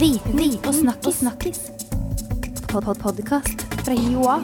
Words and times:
Viten 0.00 0.40
og 0.66 0.74
snakkis. 0.74 1.14
snakkis. 1.14 1.60
Pod 2.68 2.82
-pod 2.82 2.94
Podkast 3.02 3.60
fra 3.60 3.92
Joa. 3.92 4.38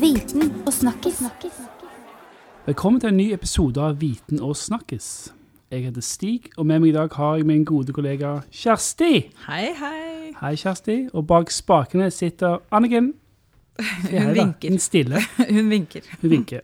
Viten 0.00 0.52
og 0.66 0.72
snakkis. 0.72 1.22
Velkommen 2.66 3.00
til 3.00 3.08
en 3.08 3.16
ny 3.16 3.32
episode 3.32 3.80
av 3.80 4.00
Viten 4.00 4.40
og 4.40 4.56
snakkes. 4.56 5.32
Jeg 5.70 5.84
heter 5.84 6.00
Stig, 6.00 6.40
og 6.56 6.66
med 6.66 6.78
meg 6.80 6.88
i 6.88 6.92
dag 6.92 7.08
har 7.12 7.36
jeg 7.36 7.46
min 7.46 7.64
gode 7.64 7.92
kollega 7.92 8.40
Kjersti. 8.50 9.30
Hei, 9.48 9.74
hei. 9.74 10.32
Hei, 10.40 10.56
Kjersti. 10.56 11.08
Og 11.12 11.26
bak 11.26 11.50
spakene 11.50 12.10
sitter 12.10 12.58
Anniken. 12.70 13.14
Hun 14.10 14.26
da. 14.26 14.32
vinker. 14.32 14.70
Hun 14.70 14.78
stille. 14.78 15.16
Hun 15.54 15.70
vinker. 15.70 16.00
Hun 16.20 16.30
vinker. 16.30 16.60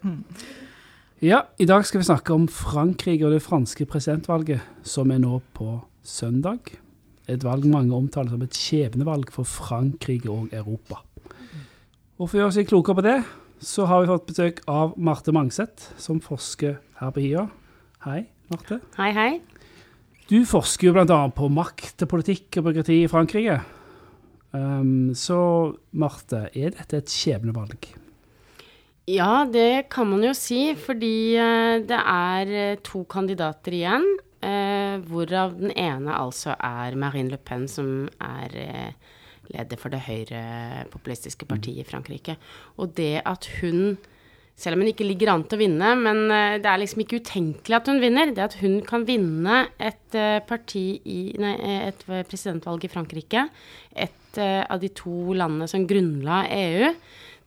Ja, 1.22 1.40
i 1.58 1.64
dag 1.64 1.86
skal 1.86 1.98
vi 1.98 2.04
snakke 2.04 2.34
om 2.34 2.48
Frankrike 2.48 3.26
og 3.26 3.32
det 3.32 3.42
franske 3.42 3.84
presidentvalget, 3.84 4.60
som 4.82 5.10
er 5.10 5.18
nå 5.18 5.40
på 5.54 5.80
søndag. 6.04 6.83
Et 7.30 7.44
valg 7.44 7.64
mange 7.70 7.94
omtaler 7.96 8.34
som 8.34 8.42
et 8.44 8.58
skjebnevalg 8.58 9.30
for 9.32 9.48
Frankrike 9.48 10.28
og 10.28 10.52
Europa. 10.52 11.00
Og 12.18 12.28
for 12.28 12.36
å 12.36 12.42
gjøre 12.42 12.52
oss 12.52 12.68
klokere 12.68 12.98
på 12.98 13.04
det, 13.06 13.16
så 13.64 13.86
har 13.88 14.02
vi 14.02 14.10
fått 14.10 14.26
besøk 14.28 14.60
av 14.70 14.92
Marte 15.00 15.32
Mangseth, 15.32 15.94
som 16.00 16.20
forsker 16.22 16.76
her 17.00 17.14
på 17.14 17.24
HiA. 17.24 17.46
Hei, 18.04 18.26
Marte. 18.52 18.82
Hei, 18.98 19.10
hei. 19.16 19.30
Du 20.28 20.44
forsker 20.48 20.90
jo 20.90 20.94
bl.a. 20.96 21.20
på 21.36 21.48
makt 21.52 22.04
politikk 22.08 22.60
og 22.60 22.68
byråkrati 22.68 23.00
i 23.02 23.10
Frankrike. 23.12 23.58
Um, 24.54 25.12
så 25.18 25.38
Marte, 25.98 26.46
er 26.54 26.76
dette 26.76 27.00
et 27.00 27.12
skjebnevalg? 27.12 27.88
Ja, 29.10 29.44
det 29.44 29.90
kan 29.92 30.08
man 30.08 30.22
jo 30.24 30.32
si, 30.36 30.72
fordi 30.80 31.36
eh, 31.36 31.82
det 31.84 31.98
er 31.98 32.52
eh, 32.56 32.78
to 32.80 33.02
kandidater 33.10 33.74
igjen. 33.76 34.06
Hvorav 35.02 35.56
den 35.58 35.72
ene 35.76 36.14
altså 36.14 36.54
er 36.58 36.96
Marine 37.00 37.34
Le 37.34 37.38
Pen, 37.38 37.66
som 37.70 38.08
er 38.22 38.56
eh, 38.60 39.12
leder 39.52 39.80
for 39.80 39.92
det 39.92 40.04
høyrepopulistiske 40.06 41.48
partiet 41.48 41.84
i 41.84 41.88
Frankrike. 41.88 42.36
Og 42.78 42.94
det 42.96 43.22
at 43.26 43.48
hun 43.60 43.96
selv 44.54 44.76
om 44.76 44.84
hun 44.84 44.92
ikke 44.92 45.06
ligger 45.06 45.32
an 45.32 45.42
til 45.50 45.58
å 45.58 45.62
vinne, 45.64 45.90
men 45.98 46.24
eh, 46.30 46.56
det 46.62 46.70
er 46.70 46.80
liksom 46.82 47.04
ikke 47.04 47.18
utenkelig 47.24 47.78
at 47.80 47.90
hun 47.90 48.00
vinner. 48.02 48.32
Det 48.36 48.46
at 48.46 48.58
hun 48.62 48.78
kan 48.86 49.06
vinne 49.08 49.64
et 49.82 50.18
eh, 50.18 50.38
parti 50.46 50.86
i 51.10 51.20
Nei, 51.42 51.56
et 51.90 52.06
presidentvalg 52.06 52.86
i 52.86 52.92
Frankrike, 52.92 53.48
et 53.94 54.20
av 54.34 54.80
de 54.82 54.88
to 54.90 55.30
landene 55.38 55.68
som 55.70 55.84
grunnla 55.86 56.40
EU, 56.50 56.88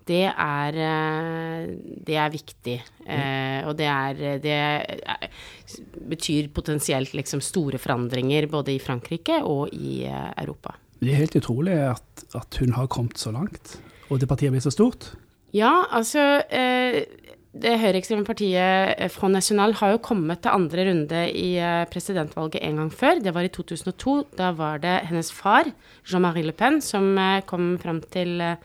det 0.08 0.24
er, 0.32 0.80
eh, 0.88 1.68
det 2.08 2.18
er 2.18 2.34
viktig. 2.34 2.78
Eh, 3.06 3.68
og 3.68 3.78
det 3.80 3.88
er 3.92 4.40
Det 4.44 4.56
er, 4.56 5.30
betyr 6.10 6.50
potensielt 6.54 7.14
liksom 7.14 7.42
store 7.44 7.78
forandringer 7.78 8.48
både 8.52 8.76
i 8.76 8.80
Frankrike 8.80 9.42
og 9.44 9.70
i 9.74 10.04
eh, 10.06 10.34
Europa. 10.38 10.76
Det 11.00 11.14
er 11.14 11.22
helt 11.22 11.38
utrolig 11.38 11.78
at, 11.92 12.28
at 12.36 12.58
hun 12.60 12.74
har 12.74 12.88
kommet 12.90 13.20
så 13.22 13.32
langt, 13.32 13.78
og 14.10 14.20
det 14.20 14.30
partiet 14.30 14.52
blir 14.52 14.64
så 14.64 14.74
stort. 14.74 15.12
Ja, 15.56 15.86
altså 15.94 16.42
eh, 16.52 17.04
Det 17.58 17.74
høyreekstreme 17.82 18.26
partiet 18.28 18.94
eh, 18.98 19.10
Front 19.10 19.34
National 19.34 19.74
har 19.80 19.96
jo 19.96 20.02
kommet 20.04 20.44
til 20.44 20.54
andre 20.54 20.84
runde 20.90 21.22
i 21.32 21.56
eh, 21.58 21.86
presidentvalget 21.90 22.62
en 22.62 22.82
gang 22.82 22.92
før. 22.94 23.22
Det 23.24 23.34
var 23.34 23.48
i 23.48 23.54
2002. 23.54 24.18
Da 24.38 24.52
var 24.58 24.82
det 24.84 25.08
hennes 25.10 25.32
far, 25.34 25.72
Jean-Marie 26.06 26.46
Le 26.46 26.54
Pen, 26.54 26.82
som 26.82 27.16
eh, 27.18 27.42
kom 27.50 27.78
fram 27.82 28.02
til 28.14 28.42
eh, 28.42 28.60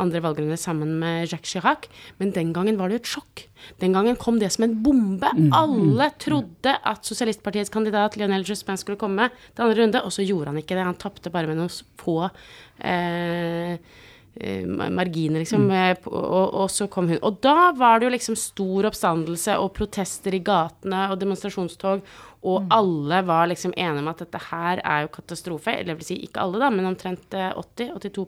andre 0.00 0.22
valgrunde 0.24 0.56
sammen 0.60 0.96
med 1.00 1.28
Jacques 1.28 1.54
Chirac. 1.54 1.88
Men 2.18 2.32
den 2.34 2.52
gangen 2.54 2.78
var 2.78 2.90
det 2.90 2.98
jo 2.98 3.02
et 3.02 3.12
sjokk. 3.14 3.44
Den 3.80 3.94
gangen 3.96 4.18
kom 4.20 4.38
det 4.40 4.50
som 4.54 4.66
en 4.66 4.76
bombe. 4.84 5.30
Alle 5.54 6.10
trodde 6.20 6.76
at 6.76 7.06
Sosialistpartiets 7.06 7.72
kandidat 7.72 8.18
Lionel 8.18 8.46
Jospin 8.46 8.80
skulle 8.80 9.00
komme 9.00 9.30
til 9.54 9.66
andre 9.66 9.82
runde, 9.82 10.02
og 10.04 10.14
så 10.14 10.26
gjorde 10.26 10.52
han 10.52 10.62
ikke 10.62 10.76
det. 10.76 10.88
Han 10.88 11.00
tapte 11.00 11.32
bare 11.34 11.50
med 11.50 11.60
noen 11.60 11.72
få 12.00 12.18
eh, 12.24 13.78
eh, 13.78 14.66
marginer, 14.66 15.42
liksom. 15.42 15.68
Mm. 15.70 16.04
Og, 16.10 16.46
og 16.64 16.68
så 16.72 16.88
kom 16.92 17.08
hun. 17.12 17.22
Og 17.22 17.40
da 17.44 17.72
var 17.78 18.00
det 18.00 18.08
jo 18.08 18.14
liksom 18.16 18.38
stor 18.38 18.90
oppstandelse 18.90 19.58
og 19.62 19.72
protester 19.78 20.36
i 20.36 20.42
gatene 20.44 21.06
og 21.12 21.20
demonstrasjonstog, 21.22 22.04
og 22.44 22.68
alle 22.74 23.22
var 23.24 23.48
liksom 23.48 23.72
enige 23.72 24.02
om 24.02 24.10
at 24.12 24.20
dette 24.20 24.40
her 24.50 24.82
er 24.84 25.04
jo 25.04 25.12
katastrofe. 25.14 25.72
Eller 25.80 25.96
vil 25.96 26.08
si 26.10 26.18
ikke 26.26 26.42
alle, 26.44 26.60
da, 26.60 26.70
men 26.72 26.90
omtrent 26.90 27.34
eh, 27.36 27.52
80-82 27.56 28.26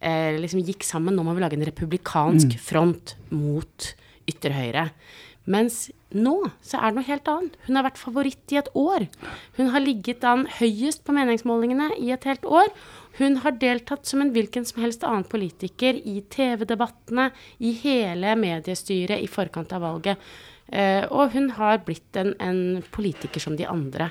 eh, 0.00 0.38
liksom 0.38 0.62
gikk 0.66 0.86
sammen. 0.86 1.16
Nå 1.16 1.26
må 1.26 1.34
vi 1.34 1.42
lage 1.42 1.58
en 1.58 1.66
republikansk 1.66 2.54
front 2.62 3.16
mot 3.34 3.92
ytre 4.30 4.54
høyre. 4.54 4.90
Mens 5.46 5.86
nå 6.14 6.34
så 6.64 6.80
er 6.80 6.90
det 6.90 6.98
noe 6.98 7.06
helt 7.06 7.28
annet. 7.30 7.58
Hun 7.66 7.78
har 7.78 7.86
vært 7.86 8.00
favoritt 8.00 8.54
i 8.54 8.58
et 8.60 8.70
år. 8.78 9.06
Hun 9.58 9.70
har 9.74 9.82
ligget 9.82 10.26
an 10.26 10.46
høyest 10.58 11.04
på 11.06 11.14
meningsmålingene 11.14 11.92
i 12.02 12.10
et 12.14 12.26
helt 12.26 12.46
år. 12.46 12.70
Hun 13.20 13.38
har 13.44 13.54
deltatt 13.60 14.08
som 14.08 14.22
en 14.22 14.32
hvilken 14.34 14.66
som 14.68 14.82
helst 14.82 15.06
annen 15.06 15.26
politiker 15.28 15.96
i 15.96 16.18
TV-debattene, 16.34 17.30
i 17.58 17.72
hele 17.80 18.34
mediestyret 18.38 19.22
i 19.22 19.30
forkant 19.30 19.72
av 19.72 19.86
valget. 19.86 20.20
Eh, 20.72 21.04
og 21.10 21.36
hun 21.36 21.52
har 21.58 21.84
blitt 21.86 22.18
en, 22.18 22.34
en 22.42 22.82
politiker 22.94 23.42
som 23.42 23.56
de 23.58 23.68
andre. 23.70 24.10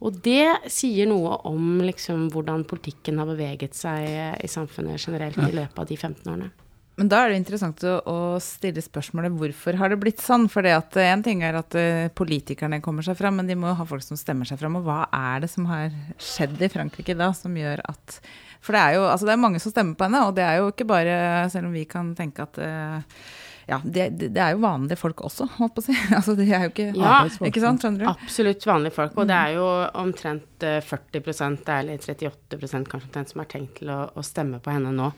Og 0.00 0.16
det 0.24 0.70
sier 0.72 1.08
noe 1.10 1.36
om 1.48 1.82
liksom, 1.84 2.30
hvordan 2.32 2.64
politikken 2.68 3.20
har 3.20 3.28
beveget 3.28 3.76
seg 3.76 4.08
eh, 4.08 4.34
i 4.40 4.48
samfunnet 4.48 5.00
generelt 5.02 5.38
i 5.44 5.52
løpet 5.52 5.82
av 5.82 5.88
de 5.90 5.98
15 5.98 6.24
årene. 6.24 6.50
Men 7.00 7.08
da 7.08 7.22
er 7.22 7.32
det 7.32 7.38
interessant 7.40 7.80
å, 7.86 8.14
stille 8.44 8.82
spørsmålet 8.84 9.32
hvorfor 9.32 9.78
har 9.80 9.88
det 9.88 9.96
blitt 10.02 10.20
sånn? 10.20 10.44
For 10.52 10.66
én 10.66 11.22
ting 11.24 11.40
er 11.46 11.56
at 11.56 11.76
eh, 11.78 12.10
politikerne 12.12 12.82
kommer 12.84 13.06
seg 13.06 13.16
fram, 13.16 13.38
men 13.40 13.48
de 13.48 13.56
må 13.56 13.70
jo 13.70 13.78
ha 13.78 13.86
folk 13.88 14.04
som 14.04 14.18
stemmer 14.20 14.48
seg 14.48 14.60
fram. 14.60 14.76
Og 14.76 14.84
hva 14.84 15.06
er 15.08 15.44
det 15.44 15.48
som 15.52 15.68
har 15.70 15.94
skjedd 16.20 16.60
i 16.60 16.68
Frankrike 16.72 17.16
da 17.16 17.30
som 17.36 17.56
gjør 17.56 17.80
at 17.88 18.18
For 18.60 18.76
det 18.76 18.82
er 18.82 18.98
jo 18.98 19.06
altså 19.08 19.28
det 19.28 19.32
er 19.32 19.44
mange 19.46 19.62
som 19.64 19.72
stemmer 19.72 19.96
på 19.96 20.08
henne, 20.08 20.26
og 20.28 20.36
det 20.36 20.44
er 20.44 20.60
jo 20.60 20.68
ikke 20.74 20.88
bare 20.88 21.14
Selv 21.52 21.70
om 21.70 21.76
vi 21.76 21.86
kan 21.88 22.12
tenke 22.18 22.44
at 22.44 22.60
eh, 22.60 23.22
ja, 23.70 23.78
det, 23.84 24.08
det 24.18 24.40
er 24.42 24.56
jo 24.56 24.62
vanlige 24.64 24.98
folk 24.98 25.22
også, 25.26 25.46
holdt 25.60 25.76
på 25.76 25.84
å 25.84 25.86
si. 25.86 25.96
Altså, 26.18 26.34
det 26.38 26.48
er 26.50 26.66
jo 26.66 26.72
ikke 26.72 26.88
Ja, 26.98 27.20
Ikke 27.46 27.62
sant, 27.62 27.84
skjønner 27.84 28.02
du? 28.02 28.08
Absolutt 28.10 28.66
vanlige 28.66 28.96
folk. 28.96 29.14
Og 29.20 29.28
det 29.30 29.36
er 29.36 29.54
jo 29.58 29.68
omtrent 30.00 30.66
eh, 30.66 30.80
40% 30.82 31.70
eller 31.76 32.02
38% 32.02 32.90
kanskje 32.90 33.06
omtrent, 33.06 33.32
som 33.32 33.44
er 33.44 33.52
tenkt 33.52 33.78
til 33.80 33.92
å, 33.94 34.02
å 34.10 34.26
stemme 34.26 34.58
på 34.64 34.74
henne 34.74 34.92
nå. 34.96 35.12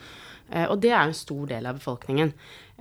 Eh, 0.53 0.67
og 0.69 0.77
det 0.83 0.93
er 0.93 1.01
jo 1.01 1.15
en 1.15 1.19
stor 1.23 1.49
del 1.55 1.69
av 1.69 1.81
befolkningen. 1.81 2.33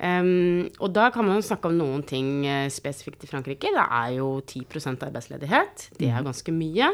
Um, 0.01 0.69
og 0.81 0.93
da 0.95 1.09
kan 1.13 1.27
man 1.27 1.37
jo 1.37 1.45
snakke 1.45 1.69
om 1.69 1.75
noen 1.77 2.03
ting 2.07 2.45
eh, 2.49 2.67
spesifikt 2.73 3.25
i 3.25 3.29
Frankrike. 3.29 3.71
Det 3.75 3.83
er 3.85 4.15
jo 4.17 4.33
10% 4.41 5.05
arbeidsledighet. 5.07 5.91
Det 5.99 6.09
er 6.09 6.19
jo 6.19 6.27
ganske 6.27 6.55
mye. 6.55 6.91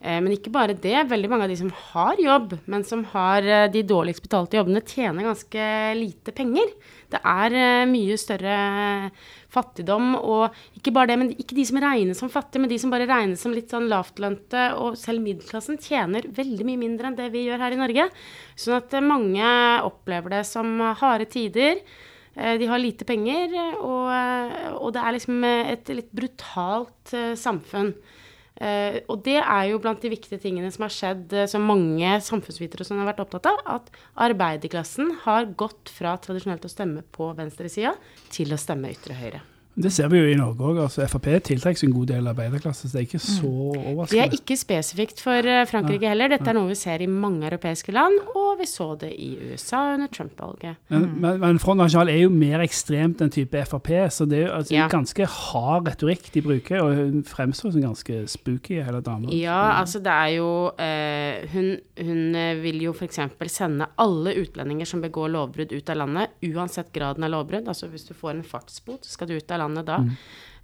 Eh, 0.00 0.18
men 0.18 0.32
ikke 0.34 0.54
bare 0.54 0.74
det. 0.74 0.98
Veldig 1.12 1.30
mange 1.30 1.46
av 1.46 1.52
de 1.52 1.60
som 1.60 1.72
har 1.92 2.22
jobb, 2.22 2.58
men 2.66 2.86
som 2.88 3.06
har 3.12 3.46
de 3.72 3.86
dårligst 3.86 4.24
betalte 4.24 4.58
jobbene, 4.58 4.82
tjener 4.82 5.30
ganske 5.30 5.72
lite 6.00 6.34
penger. 6.36 6.74
Det 7.16 7.20
er 7.24 7.56
eh, 7.56 7.88
mye 7.88 8.16
større 8.20 8.56
fattigdom, 9.56 10.14
og 10.20 10.56
ikke 10.76 10.92
bare 10.92 11.08
det, 11.12 11.18
men 11.20 11.30
ikke 11.32 11.56
de 11.56 11.64
som 11.68 11.78
regnes 11.80 12.18
som 12.20 12.32
fattige, 12.32 12.60
men 12.60 12.72
de 12.72 12.78
som 12.82 12.92
bare 12.92 13.06
regnes 13.08 13.40
som 13.40 13.54
litt 13.56 13.72
sånn 13.72 13.88
lavtlønte, 13.88 14.66
og 14.76 14.98
selv 15.00 15.24
middelklassen 15.24 15.80
tjener 15.80 16.28
veldig 16.36 16.66
mye 16.68 16.82
mindre 16.82 17.08
enn 17.08 17.16
det 17.16 17.30
vi 17.32 17.46
gjør 17.46 17.64
her 17.64 17.76
i 17.76 17.80
Norge. 17.80 18.08
Sånn 18.58 18.76
at 18.82 18.92
eh, 18.98 19.06
mange 19.06 19.54
opplever 19.86 20.36
det 20.36 20.44
som 20.48 20.76
harde 21.00 21.28
tider. 21.32 21.80
Eh, 22.36 22.58
De 22.60 22.68
har 22.68 22.82
lite 22.82 23.08
penger, 23.08 23.56
og, 23.80 24.12
eh, 24.12 24.68
og 24.76 24.92
det 24.92 25.02
er 25.02 25.16
liksom 25.16 25.48
et 25.48 25.96
litt 25.96 26.12
brutalt 26.12 27.16
eh, 27.16 27.32
samfunn. 27.38 27.94
Eh, 28.56 29.02
og 29.12 29.20
det 29.26 29.36
er 29.42 29.64
jo 29.70 29.80
blant 29.82 30.00
de 30.00 30.12
viktige 30.12 30.40
tingene 30.40 30.70
som 30.72 30.86
har 30.86 30.94
skjedd, 30.94 31.26
uh, 31.36 31.44
som 31.50 31.66
mange 31.68 32.14
samfunnsvitere 32.24 32.86
som 32.88 33.02
har 33.02 33.10
vært 33.10 33.20
opptatt 33.26 33.50
av, 33.50 33.60
at 33.78 33.90
arbeiderklassen 34.28 35.12
har 35.26 35.50
gått 35.60 35.92
fra 35.92 36.16
tradisjonelt 36.22 36.64
å 36.64 36.72
stemme 36.72 37.04
på 37.12 37.34
venstresida 37.36 37.92
til 38.32 38.56
å 38.56 38.60
stemme 38.60 38.94
ytre 38.94 39.18
høyre. 39.18 39.44
Det 39.76 39.90
ser 39.92 40.08
vi 40.08 40.16
jo 40.22 40.28
i 40.32 40.36
Norge 40.38 40.64
òg. 40.64 40.78
Altså, 40.86 41.04
Frp 41.10 41.26
tiltrekker 41.44 41.76
seg 41.82 41.90
en 41.90 41.96
god 41.98 42.06
del 42.08 42.28
arbeiderklasse, 42.30 42.88
så 42.88 42.96
det 42.96 43.02
er 43.02 43.08
ikke 43.10 43.20
så 43.20 44.06
Det 44.08 44.20
er 44.22 44.32
ikke 44.32 44.56
spesifikt 44.56 45.20
for 45.20 45.44
eh, 45.52 45.66
Frankrike 45.68 46.08
heller. 46.08 46.30
Dette 46.32 46.48
er 46.48 46.56
noe 46.56 46.70
vi 46.70 46.78
ser 46.80 47.02
i 47.04 47.08
mange 47.10 47.44
europeiske 47.50 47.92
land, 47.92 48.16
og 48.32 48.54
vi 48.62 48.64
så 48.70 48.86
det 48.96 49.10
i 49.20 49.34
USA 49.50 49.82
under 49.98 50.08
Trump-valget. 50.08 50.78
Men, 50.88 51.04
men, 51.20 51.36
men 51.42 51.60
Front 51.60 51.82
National 51.82 52.08
er 52.08 52.22
jo 52.22 52.30
mer 52.32 52.64
ekstremt 52.64 53.20
enn 53.20 53.32
type 53.34 53.60
Frp, 53.68 53.90
så 54.16 54.24
det 54.30 54.38
er 54.38 54.46
jo 54.46 54.54
altså, 54.62 54.74
Ja. 54.78 54.86
ganske 54.88 55.28
hard 55.28 55.90
retorikk 55.92 56.30
de 56.32 56.44
bruker, 56.46 56.80
og 56.80 56.96
hun 56.96 57.20
fremstår 57.28 57.76
som 57.76 57.84
ganske 57.84 58.22
spooky, 58.32 58.80
hele 58.80 59.02
dama. 59.04 59.28
Ja, 59.36 59.76
altså 59.82 60.00
det 60.00 60.14
er 60.14 60.32
jo 60.38 60.48
eh, 60.80 61.44
Hun, 61.52 61.68
hun 62.00 62.34
eh, 62.34 62.54
vil 62.64 62.80
jo 62.86 62.94
f.eks. 62.96 63.20
sende 63.52 63.90
alle 64.00 64.32
utlendinger 64.40 64.88
som 64.88 65.04
begår 65.04 65.28
lovbrudd, 65.36 65.76
ut 65.76 65.92
av 65.92 66.00
landet, 66.00 66.32
uansett 66.48 66.88
graden 66.96 67.28
av 67.28 67.34
lovbrudd. 67.36 67.68
Altså 67.68 67.92
hvis 67.92 68.08
du 68.08 68.14
får 68.16 68.38
en 68.38 68.44
fartsbot, 68.46 69.04
skal 69.04 69.28
du 69.28 69.36
ut 69.36 69.50
av 69.52 69.58
landet 69.58 69.65
da. 69.74 70.00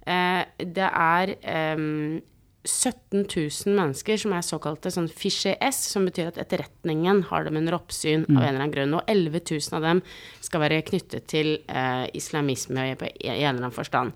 Eh, 0.07 0.43
det 0.63 0.87
er 0.87 1.35
um, 1.77 2.21
17 2.63 3.25
000 3.27 3.75
mennesker 3.75 4.19
som 4.19 4.33
er 4.35 4.43
såkalte 4.45 4.91
sånn 4.93 5.09
fiché 5.11 5.57
S, 5.63 5.81
som 5.91 6.05
betyr 6.07 6.31
at 6.31 6.39
etterretningen 6.39 7.25
har 7.27 7.43
dem 7.43 7.59
under 7.59 7.75
oppsyn 7.75 8.23
av 8.29 8.37
en 8.37 8.43
eller 8.47 8.61
annen 8.61 8.75
grunn. 8.75 8.95
Og 8.95 9.09
11 9.11 9.43
000 9.51 9.79
av 9.79 9.87
dem 9.87 10.03
skal 10.43 10.63
være 10.63 10.83
knyttet 10.87 11.27
til 11.31 11.57
eh, 11.67 12.05
islamisme 12.15 12.87
i, 12.93 12.93
i 12.95 13.31
en 13.33 13.55
eller 13.55 13.65
annen 13.65 13.75
forstand. 13.75 14.15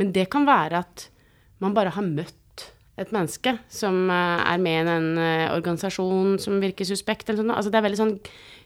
Men 0.00 0.10
det 0.16 0.26
kan 0.34 0.48
være 0.48 0.82
at 0.82 1.08
man 1.62 1.76
bare 1.76 1.94
har 1.94 2.06
møtt 2.06 2.34
et 2.98 3.10
menneske 3.14 3.56
som 3.72 4.10
eh, 4.10 4.42
er 4.42 4.60
med 4.62 4.90
i 4.90 4.96
en 4.96 5.08
eh, 5.18 5.54
organisasjon 5.54 6.36
som 6.42 6.60
virker 6.62 6.86
suspekt, 6.88 7.28
eller 7.28 7.42
sånn. 7.42 7.54
Altså, 7.54 7.70
det 7.70 7.78
er 7.78 7.86
veldig 7.88 8.02
sånn 8.02 8.18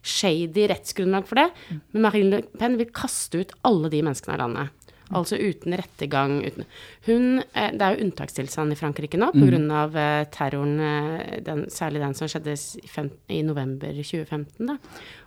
shady 0.09 0.69
rettsgrunnlag 0.73 1.29
for 1.29 1.41
det. 1.41 1.49
Men 1.93 2.05
Marine 2.09 2.33
Le 2.33 2.43
Pen 2.61 2.81
vil 2.81 2.93
kaste 2.97 3.43
ut 3.43 3.55
alle 3.69 3.93
de 3.93 4.03
menneskene 4.05 4.37
av 4.37 4.45
landet. 4.47 4.78
Altså 5.15 5.39
uten 5.41 5.73
rettergang. 5.79 6.43
Uten. 6.45 6.65
Hun, 7.07 7.39
eh, 7.55 7.71
det 7.73 7.81
er 7.83 7.95
jo 7.97 8.05
unntakstilstand 8.05 8.73
i 8.73 8.77
Frankrike 8.77 9.17
nå 9.19 9.31
pga. 9.33 9.61
av 9.83 9.97
eh, 9.97 10.25
terroren, 10.31 10.81
eh, 10.81 11.41
den, 11.41 11.65
særlig 11.73 12.01
den 12.01 12.15
som 12.15 12.29
skjedde 12.29 12.53
i, 12.53 12.87
fem, 12.89 13.11
i 13.29 13.43
november 13.43 13.89
2015. 13.93 14.67
Da. 14.67 14.77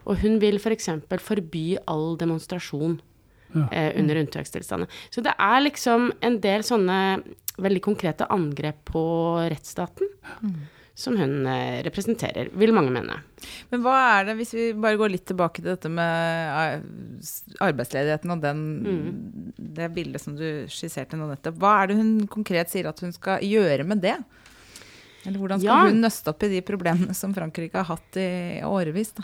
Og 0.06 0.18
hun 0.22 0.40
vil 0.40 0.60
f.eks. 0.60 0.86
For 1.10 1.18
forby 1.18 1.78
all 1.88 2.16
demonstrasjon 2.18 3.00
Ja. 3.54 3.68
eh, 3.72 3.92
under 4.00 4.16
unntakstilstanden. 4.16 4.88
Så 5.12 5.22
det 5.22 5.34
er 5.38 5.60
liksom 5.66 6.12
en 6.22 6.40
del 6.40 6.62
sånne 6.64 7.24
veldig 7.60 7.82
konkrete 7.82 8.28
angrep 8.32 8.86
på 8.86 9.02
rettsstaten 9.52 10.08
som 10.94 11.16
hun 11.18 11.46
eh, 11.48 11.80
representerer, 11.86 12.50
vil 12.60 12.74
mange 12.76 12.92
mene. 12.94 13.16
Men 13.72 13.82
hva 13.86 13.96
er 14.20 14.26
det, 14.28 14.36
hvis 14.42 14.52
vi 14.54 14.66
bare 14.78 15.00
går 15.00 15.14
litt 15.14 15.26
tilbake 15.30 15.62
til 15.64 15.72
dette 15.72 15.90
med 15.90 16.52
eh, 16.52 17.32
arbeidsledigheten 17.64 18.34
og 18.36 18.44
den, 18.44 18.62
det 19.58 19.88
bildet 19.96 20.22
som 20.22 20.36
du 20.38 20.46
skisserte 20.72 21.18
nå 21.18 21.30
nettopp, 21.32 21.58
hva 21.62 21.78
er 21.84 21.92
det 21.94 22.00
hun 22.02 22.12
konkret 22.32 22.70
sier 22.74 22.90
at 22.92 23.00
hun 23.02 23.14
skal 23.16 23.42
gjøre 23.46 23.88
med 23.88 24.04
det? 24.04 24.18
Eller 25.26 25.38
hvordan 25.38 25.62
skal 25.62 25.70
Ja. 25.70 25.90
hun 25.94 26.02
nøste 26.02 26.32
opp 26.34 26.44
i 26.44 26.50
de 26.50 26.62
problemene 26.66 27.14
som 27.18 27.34
Frankrike 27.34 27.78
har 27.78 27.86
hatt 27.96 28.18
i 28.18 28.30
årevis? 28.66 29.14
Da? 29.18 29.24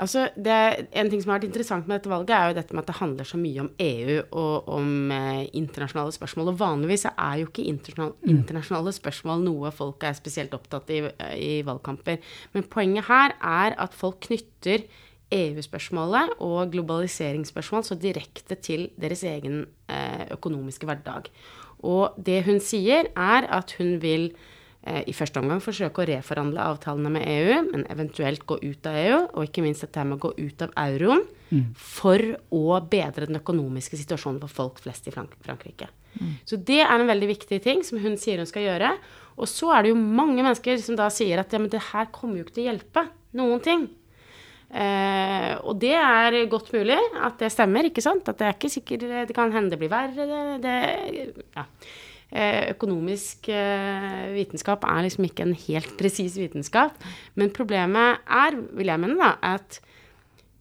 Altså, 0.00 0.28
det, 0.32 0.54
en 0.96 1.10
ting 1.12 1.20
som 1.20 1.30
har 1.30 1.40
vært 1.40 1.50
interessant 1.50 1.88
med 1.88 1.98
dette 1.98 2.08
valget, 2.08 2.32
er 2.32 2.48
jo 2.48 2.56
dette 2.56 2.76
med 2.76 2.82
at 2.82 2.88
det 2.88 2.98
handler 3.02 3.28
så 3.28 3.40
mye 3.40 3.64
om 3.66 3.68
EU 3.84 4.14
og 4.40 4.70
om 4.72 5.12
eh, 5.12 5.42
internasjonale 5.60 6.14
spørsmål. 6.16 6.52
Og 6.54 6.60
vanligvis 6.62 7.04
er 7.10 7.34
jo 7.42 7.50
ikke 7.50 7.66
internasjonale, 7.68 8.32
internasjonale 8.32 8.94
spørsmål 8.96 9.44
noe 9.44 9.72
folk 9.76 10.06
er 10.08 10.16
spesielt 10.16 10.56
opptatt 10.56 10.88
i, 10.96 11.02
i 11.36 11.52
valgkamper. 11.68 12.20
Men 12.56 12.68
poenget 12.72 13.10
her 13.10 13.36
er 13.36 13.76
at 13.84 13.96
folk 13.96 14.22
knytter 14.30 14.88
EU-spørsmålet 15.30 16.38
og 16.42 16.72
globaliseringsspørsmål 16.72 17.84
så 17.86 17.98
direkte 18.00 18.56
til 18.58 18.88
deres 19.00 19.22
egen 19.28 19.66
eh, 19.92 20.24
økonomiske 20.32 20.88
hverdag. 20.88 21.28
Og 21.86 22.16
det 22.16 22.40
hun 22.48 22.60
sier, 22.64 23.12
er 23.16 23.46
at 23.52 23.76
hun 23.78 23.98
vil 24.02 24.30
i 24.80 25.12
første 25.12 25.42
omgang 25.42 25.60
forsøke 25.60 26.00
å 26.00 26.06
reforhandle 26.08 26.64
avtalene 26.72 27.10
med 27.12 27.26
EU, 27.28 27.56
men 27.66 27.82
eventuelt 27.92 28.46
gå 28.48 28.56
ut 28.62 28.86
av 28.88 28.96
EU, 28.96 29.18
og 29.36 29.44
ikke 29.44 29.64
minst 29.64 29.84
dette 29.84 30.04
med 30.08 30.16
å 30.16 30.22
gå 30.24 30.30
ut 30.38 30.64
av 30.64 30.72
euroen, 30.86 31.26
for 31.76 32.22
å 32.56 32.78
bedre 32.88 33.28
den 33.28 33.40
økonomiske 33.42 33.98
situasjonen 34.00 34.40
for 34.44 34.56
folk 34.62 34.80
flest 34.80 35.10
i 35.10 35.12
Frankrike. 35.12 35.44
Frankrike. 35.44 35.90
Så 36.48 36.56
det 36.56 36.80
er 36.82 36.94
en 36.94 37.08
veldig 37.10 37.28
viktig 37.30 37.60
ting 37.64 37.84
som 37.86 38.00
hun 38.02 38.16
sier 38.20 38.40
hun 38.40 38.48
skal 38.48 38.66
gjøre. 38.66 38.92
Og 39.40 39.48
så 39.48 39.70
er 39.74 39.84
det 39.84 39.92
jo 39.92 40.00
mange 40.00 40.42
mennesker 40.42 40.80
som 40.82 40.98
da 40.98 41.08
sier 41.12 41.40
at 41.42 41.52
ja, 41.52 41.60
men 41.62 41.70
det 41.72 41.82
her 41.92 42.10
kommer 42.14 42.40
jo 42.40 42.46
ikke 42.46 42.58
til 42.58 42.66
å 42.66 42.70
hjelpe 42.70 43.06
noen 43.38 43.64
ting. 43.64 43.88
Eh, 44.70 45.54
og 45.66 45.80
det 45.82 45.96
er 45.98 46.36
godt 46.50 46.70
mulig 46.76 46.98
at 47.18 47.40
det 47.42 47.50
stemmer, 47.50 47.88
ikke 47.88 48.04
sant? 48.04 48.28
At 48.30 48.38
det 48.38 48.46
er 48.46 48.54
ikke 48.54 48.70
sikkert 48.70 49.06
Det 49.26 49.34
kan 49.34 49.50
hende 49.54 49.74
det 49.74 49.80
blir 49.80 49.90
verre. 49.90 50.26
Det, 50.30 50.60
det, 50.62 51.46
ja. 51.56 51.66
Eh, 52.30 52.70
økonomisk 52.70 53.48
eh, 53.50 54.30
vitenskap 54.36 54.84
er 54.86 55.02
liksom 55.02 55.26
ikke 55.26 55.48
en 55.48 55.56
helt 55.66 55.96
presis 55.98 56.36
vitenskap. 56.38 56.94
Men 57.34 57.50
problemet 57.54 58.22
er, 58.30 58.58
vil 58.78 58.92
jeg 58.92 59.02
mene, 59.02 59.18
da, 59.18 59.32
at 59.56 59.80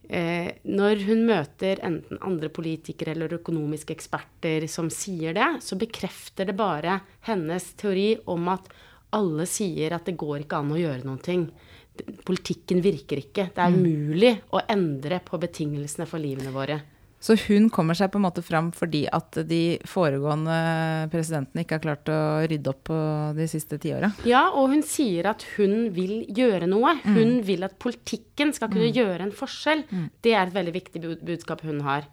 eh, 0.09 0.49
når 0.65 1.05
hun 1.05 1.23
møter 1.29 1.83
enten 1.85 2.21
andre 2.25 2.49
politikere 2.49 3.13
eller 3.13 3.37
økonomiske 3.37 3.93
eksperter 3.93 4.65
som 4.71 4.89
sier 4.93 5.37
det, 5.37 5.49
så 5.61 5.77
bekrefter 5.77 6.49
det 6.49 6.57
bare 6.57 7.03
hennes 7.29 7.73
teori 7.77 8.15
om 8.33 8.49
at 8.55 8.71
alle 9.13 9.45
sier 9.49 9.93
at 9.93 10.09
det 10.09 10.17
går 10.17 10.45
ikke 10.45 10.63
an 10.63 10.73
å 10.73 10.81
gjøre 10.81 11.05
noen 11.05 11.21
ting. 11.21 11.49
Politikken 12.25 12.81
virker 12.81 13.21
ikke. 13.21 13.49
Det 13.53 13.61
er 13.61 13.75
umulig 13.75 14.37
å 14.55 14.61
endre 14.71 15.21
på 15.25 15.37
betingelsene 15.41 16.09
for 16.09 16.21
livene 16.21 16.53
våre. 16.55 16.79
Så 17.19 17.35
hun 17.49 17.67
kommer 17.73 17.97
seg 17.99 18.13
på 18.13 18.19
en 18.19 18.23
måte 18.23 18.43
fram 18.45 18.69
fordi 18.75 19.01
at 19.11 19.41
de 19.49 19.77
foregående 19.87 20.55
presidentene 21.11 21.65
ikke 21.65 21.75
har 21.75 21.83
klart 21.83 22.11
å 22.13 22.19
rydde 22.47 22.71
opp 22.71 22.85
på 22.87 22.99
de 23.35 23.47
siste 23.51 23.79
tiåra? 23.81 24.13
Ja, 24.27 24.45
og 24.55 24.71
hun 24.71 24.85
sier 24.87 25.27
at 25.33 25.43
hun 25.57 25.89
vil 25.95 26.23
gjøre 26.31 26.69
noe. 26.71 26.95
Hun 27.03 27.41
vil 27.47 27.67
at 27.67 27.75
politikken 27.81 28.55
skal 28.55 28.71
kunne 28.71 28.91
gjøre 28.95 29.27
en 29.27 29.35
forskjell. 29.35 29.83
Det 30.23 30.31
er 30.35 30.47
et 30.47 30.55
veldig 30.55 30.75
viktig 30.79 31.03
budskap 31.27 31.65
hun 31.67 31.83
har. 31.87 32.07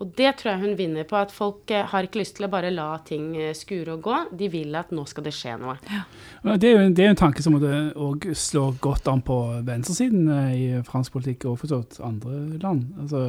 Og 0.00 0.12
det 0.16 0.30
tror 0.40 0.54
jeg 0.54 0.62
hun 0.62 0.76
vinner 0.78 1.04
på. 1.08 1.18
At 1.20 1.32
folk 1.34 1.70
eh, 1.70 1.84
har 1.90 2.06
ikke 2.06 2.22
lyst 2.22 2.38
til 2.38 2.46
å 2.46 2.52
bare 2.52 2.70
la 2.72 2.94
ting 3.04 3.34
eh, 3.36 3.52
skure 3.56 3.98
og 3.98 4.06
gå. 4.06 4.20
De 4.40 4.48
vil 4.52 4.72
at 4.78 4.92
nå 4.94 5.04
skal 5.10 5.26
det 5.26 5.34
skje 5.36 5.58
noe. 5.60 5.74
Ja, 5.92 6.56
Det 6.56 6.70
er 6.70 6.72
jo 6.78 6.84
en, 6.86 6.94
det 6.96 7.04
er 7.04 7.10
jo 7.10 7.16
en 7.16 7.20
tanke 7.20 7.44
som 7.44 7.58
òg 7.58 8.30
slår 8.38 8.78
godt 8.82 9.10
an 9.12 9.20
på 9.26 9.36
venstresiden 9.66 10.30
eh, 10.32 10.54
i 10.56 10.68
fransk 10.86 11.18
politikk 11.18 11.50
og 11.50 11.58
for 11.60 11.72
så 11.74 11.82
vidt 11.82 12.00
andre 12.08 12.40
land. 12.62 12.86
Altså, 13.04 13.24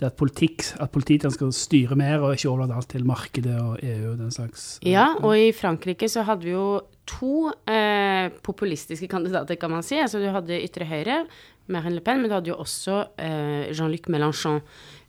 det 0.00 0.08
at, 0.08 0.16
politikk, 0.16 0.64
at 0.80 0.92
politikken 0.94 1.32
skal 1.34 1.52
styre 1.54 1.98
mer 1.98 2.24
og 2.24 2.34
ikke 2.34 2.48
overlate 2.50 2.78
alt 2.78 2.90
til 2.94 3.06
markedet 3.08 3.56
og 3.60 3.82
EU 3.84 4.12
og 4.14 4.18
den 4.22 4.32
slags. 4.34 4.70
Ja, 4.86 5.12
og 5.20 5.36
i 5.36 5.50
Frankrike 5.56 6.08
så 6.10 6.24
hadde 6.28 6.48
vi 6.48 6.54
jo 6.54 6.80
to 7.10 7.50
eh, 7.68 8.30
populistiske 8.46 9.08
kandidater, 9.10 9.58
kan 9.60 9.72
man 9.72 9.84
si. 9.86 9.98
Altså 10.00 10.22
du 10.22 10.28
hadde 10.32 10.60
ytre 10.62 10.88
høyre, 10.88 11.24
Marine 11.70 11.98
Le 11.98 12.04
Pen, 12.04 12.22
men 12.22 12.30
du 12.30 12.36
hadde 12.36 12.52
jo 12.52 12.60
også 12.62 13.02
eh, 13.20 13.70
Jean-Luc 13.74 14.08
Mélenchon, 14.12 14.62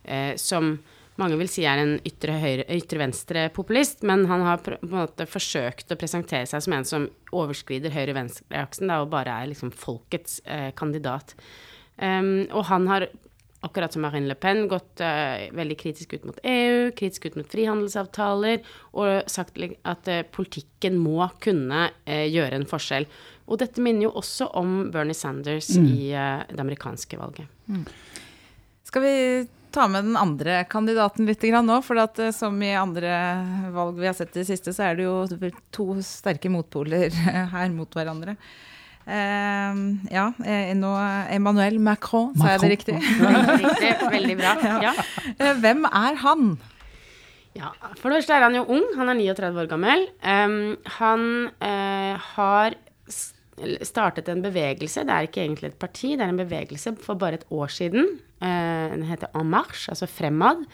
eh, 0.04 0.34
som 0.40 0.76
mange 1.20 1.36
vil 1.38 1.50
si 1.50 1.64
er 1.68 1.80
en 1.82 1.96
ytre, 2.08 2.36
høyre, 2.40 2.66
ytre 2.72 3.00
venstre 3.02 3.46
populist, 3.54 4.04
men 4.08 4.24
han 4.30 4.44
har 4.46 4.62
på 4.64 4.74
en 4.74 4.94
måte 4.94 5.26
forsøkt 5.28 5.92
å 5.92 5.98
presentere 6.00 6.48
seg 6.48 6.64
som 6.64 6.76
en 6.76 6.88
som 6.88 7.08
overskrider 7.36 7.92
høyre-venstre-aksen, 7.94 8.92
og 8.96 9.10
bare 9.12 9.34
er 9.42 9.52
liksom 9.52 9.74
folkets 9.76 10.40
eh, 10.44 10.70
kandidat. 10.78 11.36
Um, 12.00 12.48
og 12.56 12.64
han 12.70 12.88
har 12.88 13.10
akkurat 13.62 13.92
som 13.94 14.02
Marine 14.02 14.26
Le 14.26 14.34
Pen, 14.34 14.64
gått 14.68 15.00
uh, 15.00 15.46
veldig 15.54 15.76
kritisk 15.78 16.16
ut 16.16 16.24
mot 16.26 16.38
EU, 16.42 16.90
kritisk 16.98 17.28
ut 17.30 17.38
mot 17.38 17.48
frihandelsavtaler, 17.48 18.62
og 18.98 19.30
sagt 19.30 19.58
at 19.62 20.10
uh, 20.10 20.22
politikken 20.34 20.98
må 20.98 21.28
kunne 21.42 21.86
uh, 21.92 22.26
gjøre 22.26 22.58
en 22.58 22.68
forskjell. 22.68 23.06
Og 23.46 23.60
dette 23.62 23.82
minner 23.84 24.08
jo 24.08 24.14
også 24.18 24.50
om 24.58 24.76
Bernie 24.94 25.18
Sanders 25.18 25.72
i 25.76 26.12
eh, 26.14 26.44
det 26.48 26.60
amerikanske 26.62 27.18
valget. 27.18 27.50
Skal 28.86 29.02
vi 29.02 29.14
ta 29.74 29.88
med 29.90 30.06
den 30.06 30.16
andre 30.16 30.60
kandidaten 30.70 31.26
litt 31.28 31.42
grann 31.42 31.66
nå? 31.68 31.80
For 31.84 31.98
at, 32.00 32.20
som 32.32 32.56
i 32.64 32.70
andre 32.78 33.10
valg 33.74 33.98
vi 33.98 34.08
har 34.08 34.16
sett 34.16 34.32
i 34.36 34.40
det 34.40 34.46
siste, 34.48 34.72
så 34.72 34.86
er 34.86 34.96
det 34.96 35.08
jo 35.08 35.50
to 35.74 35.88
sterke 36.06 36.52
motpoler 36.54 37.10
her 37.56 37.74
mot 37.74 37.98
hverandre. 37.98 38.38
Eh, 39.06 39.80
ja, 40.14 40.26
eh, 40.46 40.72
nå 40.78 40.92
Emmanuel 41.32 41.80
Macron, 41.82 42.30
sa 42.38 42.54
jeg 42.54 42.62
det 42.62 42.70
riktig, 42.76 42.98
veldig 44.12 44.36
bra. 44.38 44.54
Ja. 44.86 44.92
Eh, 45.38 45.56
Hvem 45.62 45.86
er 45.88 46.20
han? 46.22 46.54
Ja, 47.58 47.72
For 47.98 48.08
det 48.08 48.22
første 48.22 48.38
er 48.38 48.46
han 48.46 48.56
jo 48.56 48.64
ung, 48.72 48.86
han 48.96 49.12
er 49.12 49.18
39 49.18 49.60
år 49.60 49.68
gammel. 49.68 50.06
Um, 50.24 50.54
han 50.96 51.26
uh, 51.60 52.30
har 52.36 52.78
startet 53.84 54.30
en 54.32 54.40
bevegelse, 54.44 55.04
det 55.04 55.12
er 55.12 55.28
ikke 55.28 55.42
egentlig 55.44 55.68
et 55.68 55.78
parti, 55.82 56.14
det 56.16 56.24
er 56.24 56.32
en 56.32 56.40
bevegelse 56.40 56.94
for 57.04 57.20
bare 57.20 57.42
et 57.42 57.44
år 57.52 57.68
siden. 57.74 58.08
Uh, 58.40 58.88
den 58.94 59.04
heter 59.10 59.28
En 59.36 59.52
Marche, 59.52 59.90
altså 59.92 60.08
Fremad. 60.08 60.64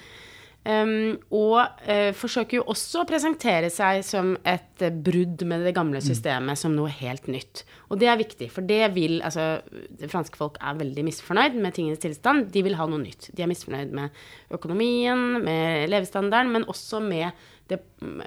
Em, 0.68 1.14
og 1.32 1.62
uh, 1.88 2.10
forsøker 2.16 2.58
jo 2.58 2.64
også 2.68 3.00
å 3.00 3.08
presentere 3.08 3.70
seg 3.72 4.02
som 4.04 4.34
et 4.44 4.82
uh, 4.84 4.90
brudd 4.92 5.40
med 5.48 5.62
det 5.64 5.72
gamle 5.76 6.02
systemet, 6.04 6.60
som 6.60 6.74
noe 6.76 6.90
helt 6.92 7.28
nytt. 7.30 7.62
Og 7.88 8.00
det 8.02 8.10
er 8.12 8.20
viktig, 8.20 8.50
for 8.52 8.68
det 8.68 8.82
vil 8.96 9.16
Altså, 9.24 9.62
det 9.68 10.10
franske 10.12 10.36
folk 10.38 10.58
er 10.60 10.76
veldig 10.78 11.06
misfornøyd 11.06 11.56
med 11.56 11.74
tingenes 11.76 12.02
tilstand. 12.02 12.50
De 12.52 12.62
vil 12.66 12.76
ha 12.76 12.86
noe 12.88 13.00
nytt. 13.00 13.30
De 13.36 13.44
er 13.44 13.50
misfornøyd 13.50 13.94
med 13.96 14.20
økonomien, 14.54 15.40
med 15.44 15.88
levestandarden, 15.88 16.52
men 16.52 16.68
også 16.68 17.00
med 17.04 17.32
det, 17.72 17.80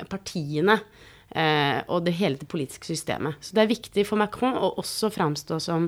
partiene. 0.09 0.79
Uh, 1.31 1.79
og 1.93 2.01
det 2.07 2.17
hele 2.17 2.41
det 2.41 2.49
politiske 2.51 2.89
systemet. 2.89 3.37
Så 3.39 3.53
det 3.55 3.63
er 3.63 3.71
viktig 3.71 4.03
for 4.09 4.19
Macron 4.19 4.57
å 4.57 4.73
også 4.81 5.13
framstå 5.13 5.61
som 5.63 5.87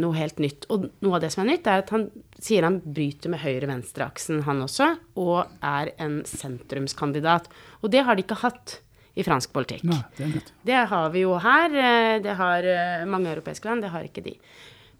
noe 0.00 0.16
helt 0.18 0.38
nytt. 0.42 0.66
Og 0.74 0.88
noe 1.04 1.16
av 1.18 1.22
det 1.24 1.30
som 1.34 1.44
er 1.44 1.52
nytt, 1.52 1.66
er 1.70 1.84
at 1.84 1.90
han 1.94 2.08
sier 2.42 2.66
han 2.66 2.80
bryter 2.82 3.30
med 3.30 3.42
høyre-venstre-aksen, 3.44 4.42
han 4.46 4.62
også, 4.64 4.92
og 5.20 5.44
er 5.62 5.92
en 6.02 6.20
sentrumskandidat. 6.26 7.46
Og 7.82 7.92
det 7.92 8.02
har 8.06 8.16
de 8.18 8.24
ikke 8.24 8.40
hatt 8.42 8.80
i 9.18 9.24
fransk 9.26 9.52
politikk. 9.54 9.84
Nei, 9.90 10.00
det. 10.16 10.44
Det 10.66 10.82
har 10.90 11.08
vi 11.14 11.24
jo 11.24 11.36
her. 11.42 11.70
eh, 11.74 12.18
Det 12.22 12.36
har 12.38 12.62
eh, 12.64 13.04
mange 13.10 13.30
europeiske 13.32 13.66
land, 13.68 13.82
det 13.82 13.90
har 13.90 14.06
ikke 14.06 14.22
de. 14.24 14.36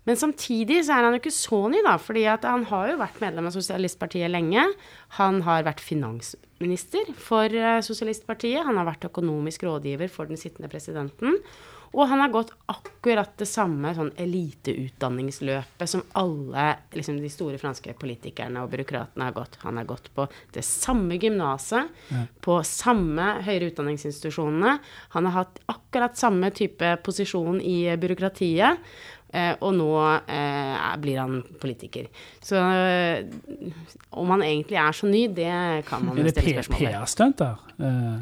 Men 0.08 0.16
samtidig 0.16 0.80
så 0.86 0.96
er 0.96 1.04
han 1.04 1.12
jo 1.14 1.20
ikke 1.20 1.34
så 1.36 1.58
ny, 1.70 1.82
da. 1.84 1.96
fordi 2.00 2.24
han 2.24 2.64
har 2.70 2.88
jo 2.90 2.96
vært 2.98 3.20
medlem 3.20 3.46
av 3.46 3.52
Sosialistpartiet 3.52 4.30
lenge. 4.32 4.62
Han 5.20 5.42
har 5.46 5.62
vært 5.66 5.80
finansminister 5.84 7.12
for 7.20 7.44
eh, 7.52 7.80
Sosialistpartiet. 7.84 8.64
Han 8.66 8.80
har 8.80 8.88
vært 8.88 9.04
økonomisk 9.10 9.62
rådgiver 9.68 10.08
for 10.10 10.26
den 10.26 10.40
sittende 10.40 10.70
presidenten. 10.72 11.36
Og 11.92 12.06
han 12.06 12.20
har 12.22 12.30
gått 12.30 12.52
akkurat 12.70 13.32
det 13.40 13.48
samme 13.50 13.90
sånn 13.96 14.12
eliteutdanningsløpet 14.16 15.88
som 15.90 16.02
alle 16.18 16.66
liksom, 16.94 17.16
de 17.22 17.30
store 17.32 17.58
franske 17.58 17.94
politikerne 17.98 18.62
og 18.62 18.70
byråkratene 18.70 19.26
har 19.26 19.34
gått. 19.34 19.58
Han 19.64 19.80
har 19.80 19.88
gått 19.88 20.06
på 20.14 20.28
det 20.54 20.62
samme 20.66 21.18
gymnaset, 21.18 21.88
Ja. 22.14 22.24
på 22.40 22.60
samme 22.64 23.42
høyere 23.42 23.70
utdanningsinstitusjonene. 23.72 24.78
Han 25.16 25.26
har 25.26 25.32
hatt 25.44 25.58
akkurat 25.66 26.16
samme 26.16 26.50
type 26.54 26.96
posisjon 27.02 27.60
i 27.60 27.96
byråkratiet. 27.96 28.78
Eh, 29.32 29.54
og 29.62 29.74
nå 29.78 29.90
eh, 30.26 30.96
blir 30.98 31.18
han 31.20 31.42
politiker. 31.60 32.08
Så 32.42 32.56
eh, 32.58 33.24
om 34.10 34.30
han 34.34 34.42
egentlig 34.42 34.78
er 34.78 34.92
så 34.92 35.06
ny, 35.06 35.28
det 35.28 35.84
kan 35.86 36.02
man 36.04 36.18
Er 36.18 36.24
det 36.26 36.32
stille 36.34 36.62
spørsmål 36.64 36.80
ved. 36.80 36.96
PR-stunt 36.96 37.38
der? 37.38 37.56
Eh, 37.78 38.18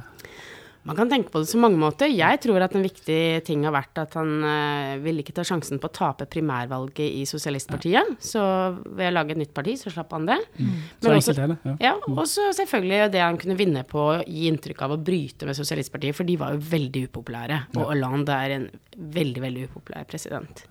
Man 0.89 0.97
kan 0.97 1.11
tenke 1.13 1.31
på 1.33 1.43
det 1.43 1.51
så 1.51 1.59
mange 1.61 1.77
måter. 1.81 2.09
Jeg 2.09 2.41
tror 2.41 2.63
at 2.65 2.75
en 2.75 2.85
viktig 2.85 3.19
ting 3.47 3.67
har 3.69 3.75
vært 3.77 4.01
at 4.01 4.15
han 4.17 4.31
uh, 4.43 4.97
ville 5.05 5.21
ikke 5.23 5.35
ta 5.37 5.45
sjansen 5.47 5.81
på 5.83 5.91
å 5.91 5.95
tape 5.95 6.27
primærvalget 6.33 7.05
i 7.21 7.27
Sosialistpartiet. 7.29 8.15
Så 8.25 8.41
ved 8.89 9.11
å 9.11 9.15
lage 9.19 9.37
et 9.37 9.43
nytt 9.45 9.53
parti, 9.57 9.77
så 9.81 9.93
slapp 9.93 10.17
han 10.17 10.27
det. 10.31 10.39
så 10.57 11.11
Men 11.11 11.19
også- 11.21 11.37
er 11.37 11.53
det. 11.53 11.59
Ja. 11.69 11.77
Ja, 11.89 11.95
og 12.09 12.25
så 12.27 12.49
selvfølgelig 12.57 13.13
det 13.13 13.21
han 13.23 13.39
kunne 13.39 13.59
vinne 13.61 13.85
på 13.89 14.01
å 14.01 14.19
gi 14.25 14.49
inntrykk 14.51 14.83
av 14.89 14.97
å 14.97 15.01
bryte 15.05 15.47
med 15.47 15.57
Sosialistpartiet, 15.61 16.17
for 16.17 16.25
de 16.25 16.37
var 16.41 16.57
jo 16.57 16.65
veldig 16.73 17.07
upopulære. 17.11 17.61
Og 17.77 17.85
Hollande 17.93 18.33
er 18.33 18.57
en 18.57 18.69
veldig, 18.97 19.41
veldig 19.45 19.69
upopulær 19.69 20.09
president. 20.09 20.65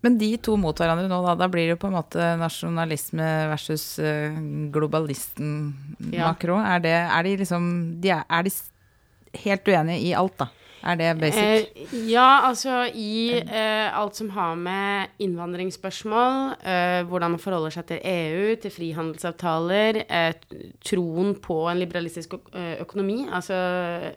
Men 0.00 0.16
de 0.16 0.30
to 0.40 0.54
mot 0.56 0.76
hverandre 0.80 1.10
nå, 1.10 1.18
da, 1.26 1.34
da 1.36 1.46
blir 1.52 1.66
det 1.68 1.74
jo 1.74 1.80
på 1.82 1.90
en 1.90 1.96
måte 1.98 2.28
nasjonalisme 2.40 3.26
versus 3.50 3.98
eh, 4.00 4.32
globalisten 4.72 5.74
Ja. 6.08 6.30
Macron. 6.30 6.64
Er, 6.64 6.80
det, 6.80 6.94
er 7.04 7.26
de 7.26 7.34
liksom 7.42 7.66
de 8.00 8.14
er, 8.16 8.22
er 8.24 8.46
de 8.46 8.52
helt 9.44 9.68
uenig 9.68 10.00
i 10.08 10.14
alt, 10.18 10.38
da? 10.40 10.48
Er 10.80 10.96
det 10.96 11.10
basic? 11.20 11.40
Eh, 11.76 11.90
ja, 12.08 12.40
altså 12.48 12.86
i 12.96 13.36
eh, 13.36 13.88
alt 13.92 14.16
som 14.16 14.30
har 14.32 14.54
med 14.56 15.20
innvandringsspørsmål, 15.20 16.54
eh, 16.64 17.00
hvordan 17.08 17.34
man 17.34 17.42
forholder 17.42 17.74
seg 17.74 17.84
til 17.90 18.00
EU, 18.00 18.54
til 18.62 18.72
frihandelsavtaler, 18.72 20.00
eh, 20.08 20.32
troen 20.80 21.34
på 21.44 21.58
en 21.68 21.82
liberalistisk 21.82 22.38
eh, 22.54 22.80
økonomi. 22.80 23.26
Altså 23.28 23.60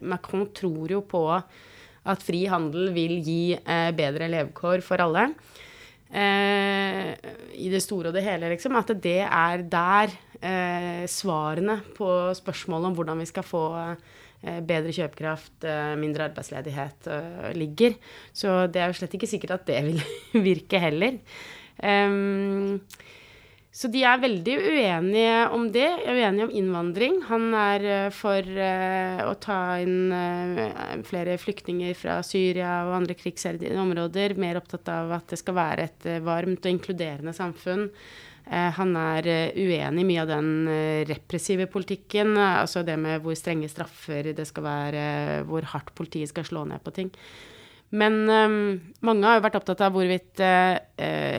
Macron 0.07 0.47
tror 0.55 0.95
jo 0.95 1.03
på 1.03 1.25
at 1.33 2.23
fri 2.23 2.45
handel 2.51 2.93
vil 2.95 3.19
gi 3.23 3.57
eh, 3.59 3.91
bedre 3.95 4.31
levekår 4.31 4.87
for 4.87 5.03
alle. 5.03 5.27
I 6.13 7.69
det 7.73 7.79
store 7.81 8.11
og 8.11 8.13
det 8.13 8.21
hele, 8.21 8.51
liksom. 8.51 8.75
At 8.77 8.91
det 9.01 9.23
er 9.25 9.63
der 9.65 10.11
svarene 11.09 11.79
på 11.97 12.05
spørsmålet 12.37 12.91
om 12.91 12.97
hvordan 12.99 13.23
vi 13.23 13.25
skal 13.25 13.47
få 13.47 13.61
eh, 13.79 14.11
bedre 14.43 14.91
kjøpekraft, 14.95 15.55
eh, 15.63 15.93
mindre 15.99 16.27
arbeidsledighet, 16.29 17.07
eh, 17.07 17.49
ligger. 17.55 17.95
Så 18.35 18.67
det 18.71 18.81
er 18.81 18.91
jo 18.91 18.99
slett 18.99 19.15
ikke 19.17 19.31
sikkert 19.31 19.57
at 19.59 19.65
det 19.69 19.81
vil 19.87 20.01
virke 20.49 20.81
heller. 20.83 21.19
Ehm, 21.83 22.81
så 23.73 23.89
de 23.89 24.03
er 24.05 24.19
veldig 24.21 24.55
uenige 24.69 25.37
om 25.55 25.63
det. 25.73 25.87
Uenige 26.05 26.45
om 26.45 26.51
innvandring. 26.53 27.15
Han 27.31 27.47
er 27.57 27.87
eh, 27.89 28.09
for 28.13 28.37
eh, 28.67 29.23
å 29.25 29.33
ta 29.41 29.79
inn 29.81 30.13
eh, 30.13 30.99
flere 31.07 31.39
flyktninger 31.41 31.97
fra 31.97 32.19
Syria 32.21 32.83
og 32.85 32.99
andre 32.99 33.17
krigsherjede 33.17 33.79
områder. 33.81 34.37
Mer 34.37 34.61
opptatt 34.61 34.91
av 34.93 35.15
at 35.17 35.33
det 35.33 35.41
skal 35.41 35.57
være 35.57 35.87
et 35.89 36.05
eh, 36.11 36.21
varmt 36.21 36.67
og 36.67 36.75
inkluderende 36.75 37.33
samfunn. 37.33 37.89
Eh, 38.43 38.71
han 38.75 38.91
er 38.99 39.27
eh, 39.31 39.55
uenig 39.55 40.03
i 40.03 40.07
mye 40.07 40.23
av 40.25 40.31
den 40.33 40.51
eh, 40.67 41.05
repressive 41.07 41.69
politikken, 41.71 42.35
altså 42.37 42.83
det 42.83 42.97
med 42.99 43.23
hvor 43.23 43.37
strenge 43.39 43.69
straffer 43.71 44.33
det 44.35 44.45
skal 44.49 44.67
være, 44.67 45.07
hvor 45.47 45.63
hardt 45.71 45.93
politiet 45.95 46.33
skal 46.33 46.47
slå 46.47 46.65
ned 46.67 46.83
på 46.83 46.93
ting. 46.95 47.11
Men 47.95 48.19
eh, 48.27 48.57
mange 49.05 49.29
har 49.29 49.39
jo 49.39 49.45
vært 49.45 49.57
opptatt 49.61 49.85
av 49.85 49.95
hvorvidt 49.95 50.43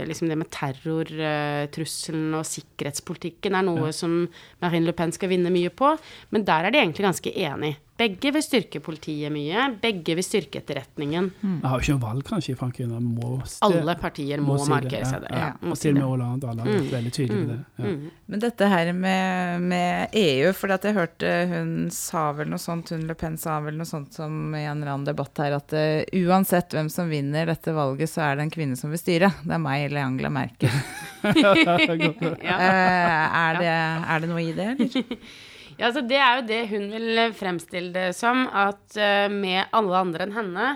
liksom 0.08 0.28
det 0.30 0.36
med 0.38 0.50
terrortrusselen 0.54 2.34
og 2.38 2.46
sikkerhetspolitikken 2.48 3.56
er 3.56 3.64
noe 3.66 3.92
som 3.96 4.22
Marine 4.62 4.88
Le 4.88 4.96
Pen 4.96 5.12
skal 5.14 5.32
vinne 5.32 5.52
mye 5.52 5.72
på. 5.74 5.94
Men 6.32 6.46
der 6.46 6.68
er 6.68 6.74
de 6.74 6.80
egentlig 6.82 7.08
ganske 7.08 7.32
enig. 7.32 7.74
Begge 7.94 8.32
vil 8.34 8.42
styrke 8.42 8.80
politiet 8.82 9.30
mye. 9.30 9.68
Begge 9.78 10.16
vil 10.18 10.24
styrke 10.26 10.58
etterretningen. 10.58 11.28
Vi 11.38 11.60
har 11.62 11.78
jo 11.78 11.84
ikke 11.84 11.94
noe 11.94 12.02
valg, 12.02 12.24
kanskje, 12.26 12.56
i 12.56 12.58
Frankrike. 12.58 12.88
Må 12.90 13.36
Alle 13.62 13.94
partier 14.00 14.42
må, 14.42 14.56
si 14.58 14.72
markere 14.72 15.06
seg 15.06 15.22
det. 15.22 15.30
Ja. 15.30 15.44
Ja, 15.44 15.50
må 15.62 15.76
Og 15.76 15.78
si 15.78 15.86
til 15.86 15.94
og 15.94 16.00
med 16.00 16.08
Hollande 16.08 16.50
har 16.50 16.58
vært 16.58 16.90
veldig 16.90 17.12
tydelig 17.14 17.38
på 17.38 17.52
det. 17.52 17.60
Ja. 17.78 17.92
Mm. 17.92 18.10
Men 18.34 18.42
dette 18.42 18.70
her 18.72 18.90
med, 18.98 19.68
med 19.70 20.18
EU, 20.24 20.50
for 20.58 20.74
at 20.74 20.88
jeg 20.88 20.98
hørte 20.98 21.32
hun 21.52 21.72
sa 21.94 22.24
vel 22.34 22.50
noe 22.50 22.64
sånt, 22.66 22.90
hun 22.90 23.06
Le 23.06 23.14
Pen 23.20 23.38
sa 23.38 23.60
vel 23.62 23.78
noe 23.78 23.86
sånt 23.86 24.18
som 24.18 24.42
i 24.50 24.64
en 24.64 24.82
eller 24.82 24.96
annen 24.96 25.06
debatt 25.12 25.44
her, 25.44 25.54
at 25.60 25.78
uh, 25.78 26.02
uansett 26.24 26.74
hvem 26.74 26.90
som 26.90 27.12
vinner 27.12 27.46
dette 27.52 27.78
valget, 27.78 28.10
så 28.10 28.26
er 28.26 28.40
det 28.40 28.48
en 28.48 28.54
kvinne 28.58 28.80
som 28.80 28.90
vil 28.90 29.02
styre. 29.04 29.30
Det 29.44 29.54
er 29.54 29.62
meg 29.62 29.86
eller 29.86 30.08
Angela 30.08 30.34
Merkel. 30.34 30.82
Ja. 31.22 31.54
Eh, 32.44 33.36
er, 33.38 33.56
det, 33.58 33.70
er 33.70 34.22
det 34.22 34.28
noe 34.28 34.42
i 34.42 34.52
det, 34.56 34.66
eller? 34.74 35.18
Ja, 35.78 35.88
altså 35.88 36.04
det 36.06 36.18
er 36.20 36.38
jo 36.38 36.46
det 36.48 36.60
hun 36.70 36.88
vil 36.92 37.22
fremstille 37.34 37.92
det 37.94 38.08
som, 38.16 38.46
at 38.48 38.96
eh, 39.00 39.26
med 39.32 39.72
alle 39.74 40.02
andre 40.06 40.26
enn 40.26 40.36
henne, 40.36 40.68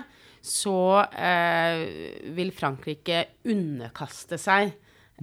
så 0.43 1.03
eh, 1.07 1.83
vil 2.35 2.51
Frankrike 2.55 3.25
underkaste 3.51 4.39
seg 4.39 4.71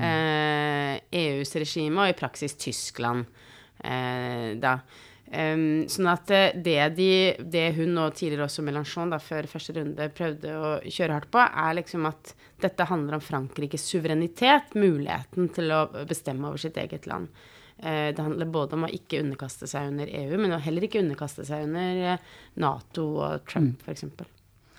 eh, 0.01 0.95
EUs 1.11 1.57
regime, 1.57 2.05
og 2.05 2.13
i 2.13 2.17
praksis 2.17 2.57
Tyskland, 2.61 3.27
eh, 3.85 4.55
da. 4.61 4.79
Um, 5.27 5.89
sånn 5.91 6.07
at 6.07 6.31
eh, 6.31 6.53
det, 6.55 6.77
de, 6.95 7.09
det 7.51 7.65
hun 7.75 7.97
og 7.99 8.13
tidligere 8.15 8.45
også 8.47 8.63
Melanchon 8.63 9.11
da, 9.11 9.19
før 9.19 9.49
første 9.51 9.75
runde 9.75 10.07
prøvde 10.15 10.53
å 10.55 10.69
kjøre 10.87 11.17
hardt 11.17 11.33
på, 11.35 11.43
er 11.43 11.75
liksom 11.81 12.07
at 12.07 12.31
dette 12.63 12.87
handler 12.87 13.19
om 13.19 13.25
Frankrikes 13.25 13.89
suverenitet, 13.91 14.77
muligheten 14.79 15.51
til 15.57 15.75
å 15.75 15.81
bestemme 16.07 16.47
over 16.47 16.63
sitt 16.63 16.79
eget 16.79 17.11
land. 17.11 17.33
Eh, 17.83 18.15
Det 18.17 18.23
handler 18.23 18.47
både 18.47 18.77
om 18.77 18.87
å 18.87 18.93
ikke 18.93 19.21
underkaste 19.21 19.69
seg 19.69 19.93
under 19.93 20.09
EU, 20.09 20.39
men 20.41 20.57
å 20.57 20.63
heller 20.63 20.87
ikke 20.87 21.03
underkaste 21.03 21.45
seg 21.45 21.67
under 21.69 22.03
eh, 22.13 22.33
Nato 22.63 23.11
og 23.21 23.45
Trump, 23.49 23.85
f.eks. 23.85 24.05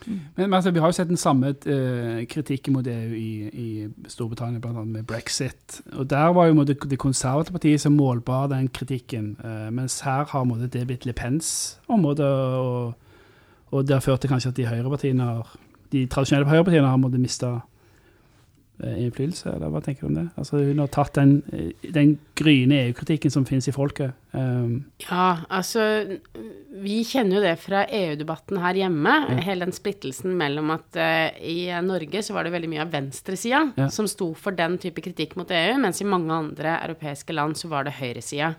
Men, 0.05 0.21
men 0.35 0.53
altså, 0.53 0.71
vi 0.71 0.79
har 0.79 0.91
jo 0.91 0.95
sett 0.95 1.09
den 1.09 1.17
samme 1.17 1.49
uh, 1.65 2.19
kritikken 2.29 2.75
mot 2.75 2.87
EU 2.87 3.15
i, 3.17 3.31
i 3.49 3.69
Storbritannia, 4.07 4.61
bl.a. 4.61 4.83
med 4.85 5.05
brexit. 5.09 5.81
Og 5.93 6.09
Der 6.09 6.29
var 6.33 6.47
jo 6.47 6.53
måtte, 6.53 6.75
det 6.89 6.99
konservative 7.01 7.57
partiet 7.57 7.81
som 7.81 7.97
målbar 7.97 8.47
den 8.53 8.69
kritikken, 8.69 9.35
Uh, 9.43 9.69
mens 9.73 9.99
her 10.05 10.25
har 10.29 10.45
måtte, 10.45 10.67
det 10.67 10.85
blitt 10.87 11.05
Le 11.05 11.13
Pens 11.13 11.79
område. 11.87 12.25
Og, 12.25 12.93
og 13.71 13.87
det 13.87 13.95
har 13.95 14.05
ført 14.05 14.21
til 14.21 14.29
kanskje 14.29 14.49
at 14.49 14.57
de 14.57 14.67
høyrepartiene 14.67 15.23
har, 15.23 15.57
de 15.91 16.05
tradisjonelle 16.05 16.49
høyrepartiene 16.49 16.87
har 16.87 17.01
måttet 17.01 17.23
miste 17.23 17.47
eh, 17.47 17.61
innflytelse, 18.86 19.50
eller 19.55 19.72
hva 19.74 19.79
tenker 19.81 20.05
du 20.05 20.07
om 20.12 20.17
det? 20.19 20.25
Altså 20.38 20.60
Hun 20.62 20.81
har 20.84 20.89
tatt 20.93 21.15
den, 21.17 21.39
den 21.81 22.12
gryende 22.38 22.77
EU-kritikken 22.84 23.34
som 23.34 23.46
finnes 23.48 23.67
i 23.67 23.74
folket. 23.74 24.13
Um, 24.38 24.84
Ja, 25.07 25.39
altså 25.50 25.81
Vi 26.77 27.00
kjenner 27.07 27.39
jo 27.39 27.41
det 27.41 27.55
fra 27.63 27.86
EU-debatten 27.89 28.60
her 28.62 28.77
hjemme. 28.77 29.15
Hele 29.41 29.65
den 29.65 29.74
splittelsen 29.74 30.36
mellom 30.38 30.69
at 30.75 31.00
uh, 31.01 31.34
i 31.41 31.72
Norge 31.81 32.22
så 32.22 32.36
var 32.38 32.46
det 32.46 32.53
veldig 32.53 32.69
mye 32.75 32.86
av 32.86 32.93
venstresida 32.93 33.63
Ja. 33.79 33.89
som 33.89 34.07
sto 34.07 34.34
for 34.38 34.53
den 34.53 34.77
type 34.77 35.01
kritikk 35.01 35.34
mot 35.39 35.50
EU, 35.50 35.77
mens 35.81 36.01
i 36.01 36.10
mange 36.10 36.34
andre 36.34 36.77
europeiske 36.84 37.34
land 37.34 37.57
så 37.57 37.72
var 37.74 37.88
det 37.88 37.98
høyresida. 37.98 38.53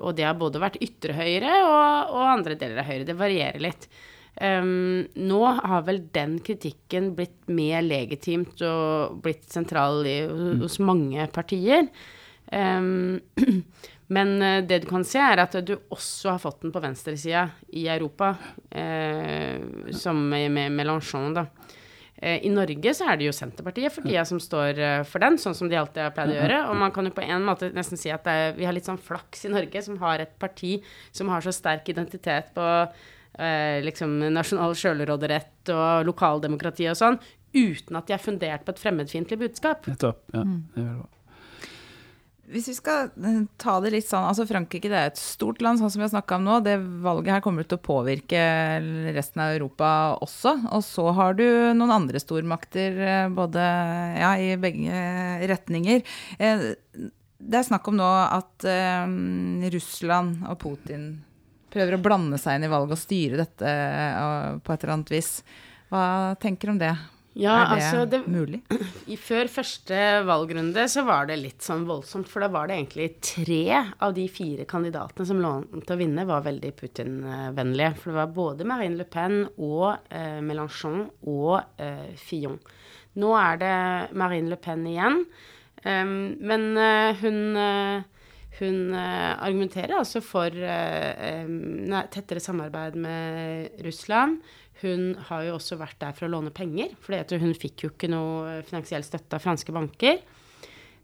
Og 0.00 0.16
det 0.16 0.24
har 0.24 0.38
både 0.40 0.62
vært 0.62 0.80
ytre 0.80 1.12
høyre 1.12 1.52
og, 1.66 2.14
og 2.16 2.30
andre 2.38 2.56
deler 2.56 2.80
av 2.80 2.88
høyre. 2.88 3.04
Det 3.04 3.18
varierer 3.18 3.60
litt. 3.60 3.90
Um, 4.38 5.08
nå 5.18 5.40
har 5.44 5.82
vel 5.84 6.04
den 6.14 6.38
kritikken 6.44 7.10
blitt 7.18 7.50
mer 7.50 7.82
legitimt 7.84 8.62
og 8.64 9.18
blitt 9.24 9.48
sentral 9.50 10.06
i, 10.08 10.20
hos 10.62 10.78
mange 10.80 11.26
partier. 11.34 11.90
Um, 12.52 13.18
men 14.14 14.32
eh, 14.42 14.62
det 14.66 14.80
du 14.82 14.88
kan 14.90 15.04
se, 15.06 15.20
er 15.22 15.42
at 15.42 15.58
du 15.66 15.74
også 15.92 16.32
har 16.32 16.40
fått 16.42 16.64
den 16.64 16.72
på 16.74 16.82
venstresida 16.82 17.48
i 17.76 17.84
Europa, 17.90 18.32
uh, 18.72 19.90
som 19.92 20.24
med, 20.30 20.48
med 20.56 20.72
Mélenchon, 20.78 21.36
da. 21.36 21.46
Eh, 22.16 22.40
I 22.46 22.54
Norge 22.54 22.96
så 22.96 23.10
er 23.10 23.20
det 23.20 23.28
jo 23.28 23.36
Senterpartiet 23.36 23.92
for 23.92 24.08
tida 24.08 24.24
som 24.28 24.40
står 24.40 25.04
for 25.08 25.22
den, 25.22 25.38
sånn 25.40 25.56
som 25.56 25.68
de 25.68 25.78
alltid 25.80 26.04
har 26.06 26.16
pleid 26.16 26.34
å 26.34 26.40
gjøre. 26.40 26.64
Og 26.72 26.80
man 26.80 26.96
kan 26.96 27.06
jo 27.08 27.14
på 27.16 27.28
en 27.28 27.44
måte 27.44 27.74
nesten 27.76 28.00
si 28.00 28.12
at 28.12 28.26
er, 28.28 28.52
vi 28.56 28.66
har 28.68 28.76
litt 28.76 28.88
sånn 28.88 29.00
flaks 29.00 29.46
i 29.48 29.52
Norge 29.52 29.84
som 29.84 30.00
har 30.02 30.24
et 30.24 30.34
parti 30.40 30.78
som 31.12 31.32
har 31.32 31.44
så 31.44 31.54
sterk 31.54 31.88
identitet 31.92 32.52
på 32.56 32.66
eh, 33.38 33.78
liksom 33.86 34.18
nasjonal 34.34 34.74
sjølråderett 34.78 35.72
og 35.74 36.08
lokaldemokrati 36.08 36.88
og 36.90 36.98
sånn, 36.98 37.20
uten 37.54 37.98
at 37.98 38.10
de 38.10 38.16
er 38.16 38.22
fundert 38.22 38.66
på 38.66 38.74
et 38.74 38.82
fremmedfiendtlig 38.82 39.40
budskap. 39.40 39.88
nettopp. 39.90 40.22
Ja, 40.34 40.44
er 40.76 40.92
bra. 40.98 41.08
Hvis 42.50 42.66
vi 42.66 42.74
skal 42.74 43.12
eh, 43.22 43.42
ta 43.62 43.76
det 43.82 43.92
litt 43.94 44.08
sånn 44.08 44.26
altså 44.26 44.42
Frankrike 44.48 44.90
det 44.90 44.98
er 44.98 45.12
et 45.12 45.20
stort 45.20 45.60
land, 45.62 45.78
sånn 45.78 45.92
som 45.92 46.02
vi 46.02 46.06
har 46.08 46.12
snakka 46.16 46.40
om 46.40 46.48
nå. 46.48 46.58
Det 46.66 46.74
valget 47.04 47.36
her 47.36 47.44
kommer 47.44 47.66
til 47.68 47.78
å 47.78 47.84
påvirke 47.84 48.40
resten 49.14 49.44
av 49.44 49.54
Europa 49.54 49.90
også. 50.24 50.56
Og 50.74 50.82
så 50.86 51.06
har 51.14 51.38
du 51.38 51.46
noen 51.78 51.94
andre 51.94 52.22
stormakter 52.22 52.98
eh, 53.06 53.30
både 53.34 53.62
ja, 54.18 54.34
i 54.34 54.52
begge 54.60 55.04
retninger. 55.52 56.02
Eh, 56.42 56.66
det 57.40 57.56
er 57.56 57.68
snakk 57.70 57.86
om 57.88 57.96
nå 57.96 58.08
at 58.20 58.66
um, 58.68 59.62
Russland 59.72 60.42
og 60.50 60.58
Putin 60.60 61.06
prøver 61.72 61.96
å 61.96 62.02
blande 62.02 62.40
seg 62.40 62.58
inn 62.58 62.68
i 62.68 62.72
valget 62.72 62.98
og 62.98 63.02
styre 63.04 63.40
dette 63.44 63.70
uh, 63.70 64.58
på 64.62 64.74
et 64.74 64.84
eller 64.84 64.96
annet 64.98 65.14
vis. 65.14 65.32
Hva 65.90 66.04
tenker 66.42 66.70
du 66.70 66.74
om 66.76 66.82
det? 66.82 66.94
Ja, 67.38 67.52
er 67.54 67.68
det, 67.68 67.74
altså, 67.76 68.06
det 68.10 68.20
mulig? 68.26 68.58
I 69.06 69.16
før 69.20 69.46
første 69.52 69.98
valgrunde 70.26 70.82
så 70.90 71.04
var 71.06 71.28
det 71.30 71.38
litt 71.38 71.62
sånn 71.62 71.84
voldsomt, 71.86 72.28
for 72.28 72.42
da 72.42 72.48
var 72.50 72.66
det 72.66 72.80
egentlig 72.80 73.06
tre 73.22 73.62
av 74.02 74.14
de 74.16 74.26
fire 74.30 74.66
kandidatene 74.68 75.28
som 75.28 75.42
lå 75.42 75.52
an 75.60 75.84
til 75.84 75.94
å 75.94 76.00
vinne, 76.00 76.26
var 76.26 76.42
veldig 76.46 76.72
Putin-vennlige. 76.80 77.92
For 78.00 78.10
det 78.10 78.18
var 78.18 78.34
både 78.34 78.66
Marine 78.66 78.98
Le 78.98 79.06
Pen 79.06 79.44
og 79.62 80.10
eh, 80.10 80.40
Mélenchon 80.42 81.04
og 81.30 81.60
eh, 81.78 82.10
Fillon. 82.18 82.58
Nå 83.22 83.30
er 83.38 83.62
det 83.62 83.76
Marine 84.18 84.50
Le 84.50 84.58
Pen 84.58 84.82
igjen, 84.90 85.22
um, 85.82 86.12
men 86.46 86.66
uh, 86.78 87.10
hun 87.22 87.40
uh, 87.58 88.19
hun 88.60 88.94
uh, 88.94 89.36
argumenterer 89.40 89.96
altså 89.98 90.22
for 90.24 90.54
um, 90.54 91.94
tettere 92.12 92.42
samarbeid 92.42 92.98
med 93.00 93.80
Russland. 93.86 94.40
Hun 94.80 95.14
har 95.28 95.44
jo 95.44 95.56
også 95.58 95.76
vært 95.80 95.98
der 96.00 96.16
for 96.16 96.26
å 96.26 96.32
låne 96.32 96.52
penger, 96.54 96.94
for 97.04 97.40
hun 97.42 97.56
fikk 97.56 97.84
jo 97.84 97.92
ikke 97.92 98.08
noe 98.08 98.60
finansiell 98.68 99.04
støtte 99.04 99.36
av 99.36 99.44
franske 99.44 99.74
banker. 99.76 100.22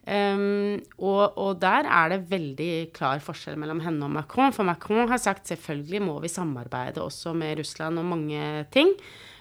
Um, 0.06 0.78
og, 1.02 1.34
og, 1.34 1.56
der 1.58 1.88
er 1.90 2.12
det 2.12 2.28
veldig 2.30 2.72
klar 2.94 3.18
forskjell 3.18 3.58
mellom 3.58 3.80
henne 3.82 4.06
og 4.06 4.14
Macron. 4.14 4.54
For 4.54 4.66
Macron 4.66 5.10
har 5.10 5.18
sagt 5.18 5.50
selvfølgelig 5.50 6.02
må 6.06 6.20
vi 6.22 6.30
samarbeide 6.30 7.02
også 7.02 7.34
med 7.34 7.58
Russland 7.60 7.98
om 7.98 8.14
mange 8.14 8.66
ting. 8.74 8.94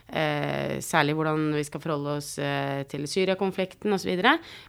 Eh, 0.06 0.78
særlig 0.86 1.16
hvordan 1.18 1.48
vi 1.56 1.64
skal 1.66 1.82
forholde 1.82 2.12
oss 2.20 2.36
eh, 2.38 2.84
til 2.90 3.08
Syria-konflikten 3.10 3.96
osv. 3.96 4.22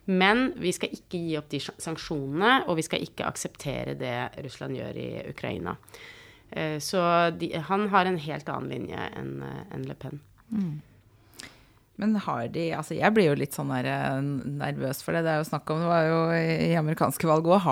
Men 0.09 0.49
vi 0.57 0.73
skal 0.73 0.95
ikke 0.97 1.21
gi 1.21 1.37
opp 1.37 1.51
de 1.53 1.61
sanksjonene, 1.61 2.63
og 2.67 2.79
vi 2.81 2.87
skal 2.87 3.05
ikke 3.05 3.29
akseptere 3.29 3.99
det 4.01 4.17
Russland 4.47 4.79
gjør 4.79 5.01
i 5.03 5.09
Ukraina. 5.29 5.77
Eh, 6.51 6.79
så 6.81 7.03
de, 7.37 7.53
han 7.69 7.89
har 7.93 8.09
en 8.09 8.21
helt 8.23 8.49
annen 8.49 8.73
linje 8.73 9.09
enn 9.19 9.41
eh, 9.45 9.65
en 9.77 9.89
Le 9.89 9.99
Pen. 10.01 10.23
Mm. 10.49 10.77
Men 12.01 12.17
har 12.21 12.49
de 12.53 12.67
Altså, 12.77 12.97
jeg 12.99 13.13
blir 13.17 13.31
jo 13.31 13.37
litt 13.39 13.57
sånn 13.57 13.71
der, 13.73 13.87
eh, 13.89 14.19
nervøs 14.61 15.01
for 15.05 15.17
det. 15.17 15.25
Det 15.25 15.33
er 15.33 15.41
jo 15.41 15.49
snakk 15.49 15.71
om 15.73 15.81
Det 15.81 15.89
var 15.89 16.05
jo 16.05 16.19
i 16.37 16.77
amerikanske 16.77 17.29
valg 17.29 17.49
òg. 17.49 17.69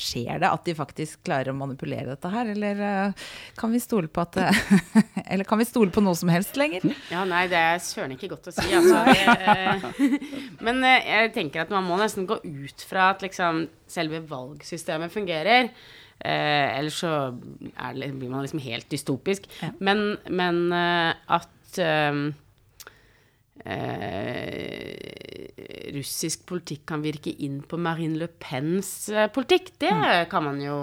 Skjer 0.00 0.42
det 0.42 0.50
at 0.50 0.66
de 0.66 0.74
faktisk 0.74 1.22
klarer 1.26 1.52
å 1.52 1.58
manipulere 1.58 2.10
dette 2.10 2.32
her, 2.32 2.50
eller 2.54 3.14
kan 3.58 3.72
vi 3.72 3.82
stole 3.82 4.10
på 4.10 4.24
at 4.24 4.38
Eller 5.30 5.46
kan 5.46 5.60
vi 5.60 5.68
stole 5.68 5.94
på 5.94 6.02
noe 6.02 6.18
som 6.18 6.30
helst 6.32 6.58
lenger? 6.58 6.84
Ja, 7.12 7.22
nei, 7.28 7.44
det 7.50 7.58
er 7.58 7.78
søren 7.82 8.16
ikke 8.16 8.32
godt 8.34 8.50
å 8.50 8.54
si, 8.56 8.66
altså. 8.74 10.02
Men 10.66 10.82
jeg 10.82 11.32
tenker 11.36 11.64
at 11.64 11.72
man 11.72 11.86
må 11.86 12.00
nesten 12.00 12.26
gå 12.26 12.40
ut 12.42 12.86
fra 12.88 13.12
at 13.14 13.22
liksom 13.22 13.66
selve 13.90 14.22
valgsystemet 14.26 15.14
fungerer. 15.14 15.70
Eh, 16.20 16.66
ellers 16.78 16.98
så 17.00 17.14
det, 17.30 18.10
blir 18.18 18.30
man 18.30 18.42
liksom 18.42 18.62
helt 18.64 18.90
dystopisk. 18.90 19.46
Ja. 19.62 19.70
Men, 19.78 20.18
men 20.28 20.72
at 20.74 21.78
uh, 21.78 22.30
uh, 23.64 24.90
russisk 25.94 26.44
politikk 26.48 26.84
kan 26.90 27.02
virke 27.04 27.32
inn 27.44 27.60
på 27.66 27.78
Marine 27.80 28.18
Le 28.20 28.28
Pens 28.30 29.10
politikk, 29.34 29.72
det 29.82 29.90
mm. 29.90 30.04
kan 30.30 30.46
man 30.46 30.60
jo 30.62 30.76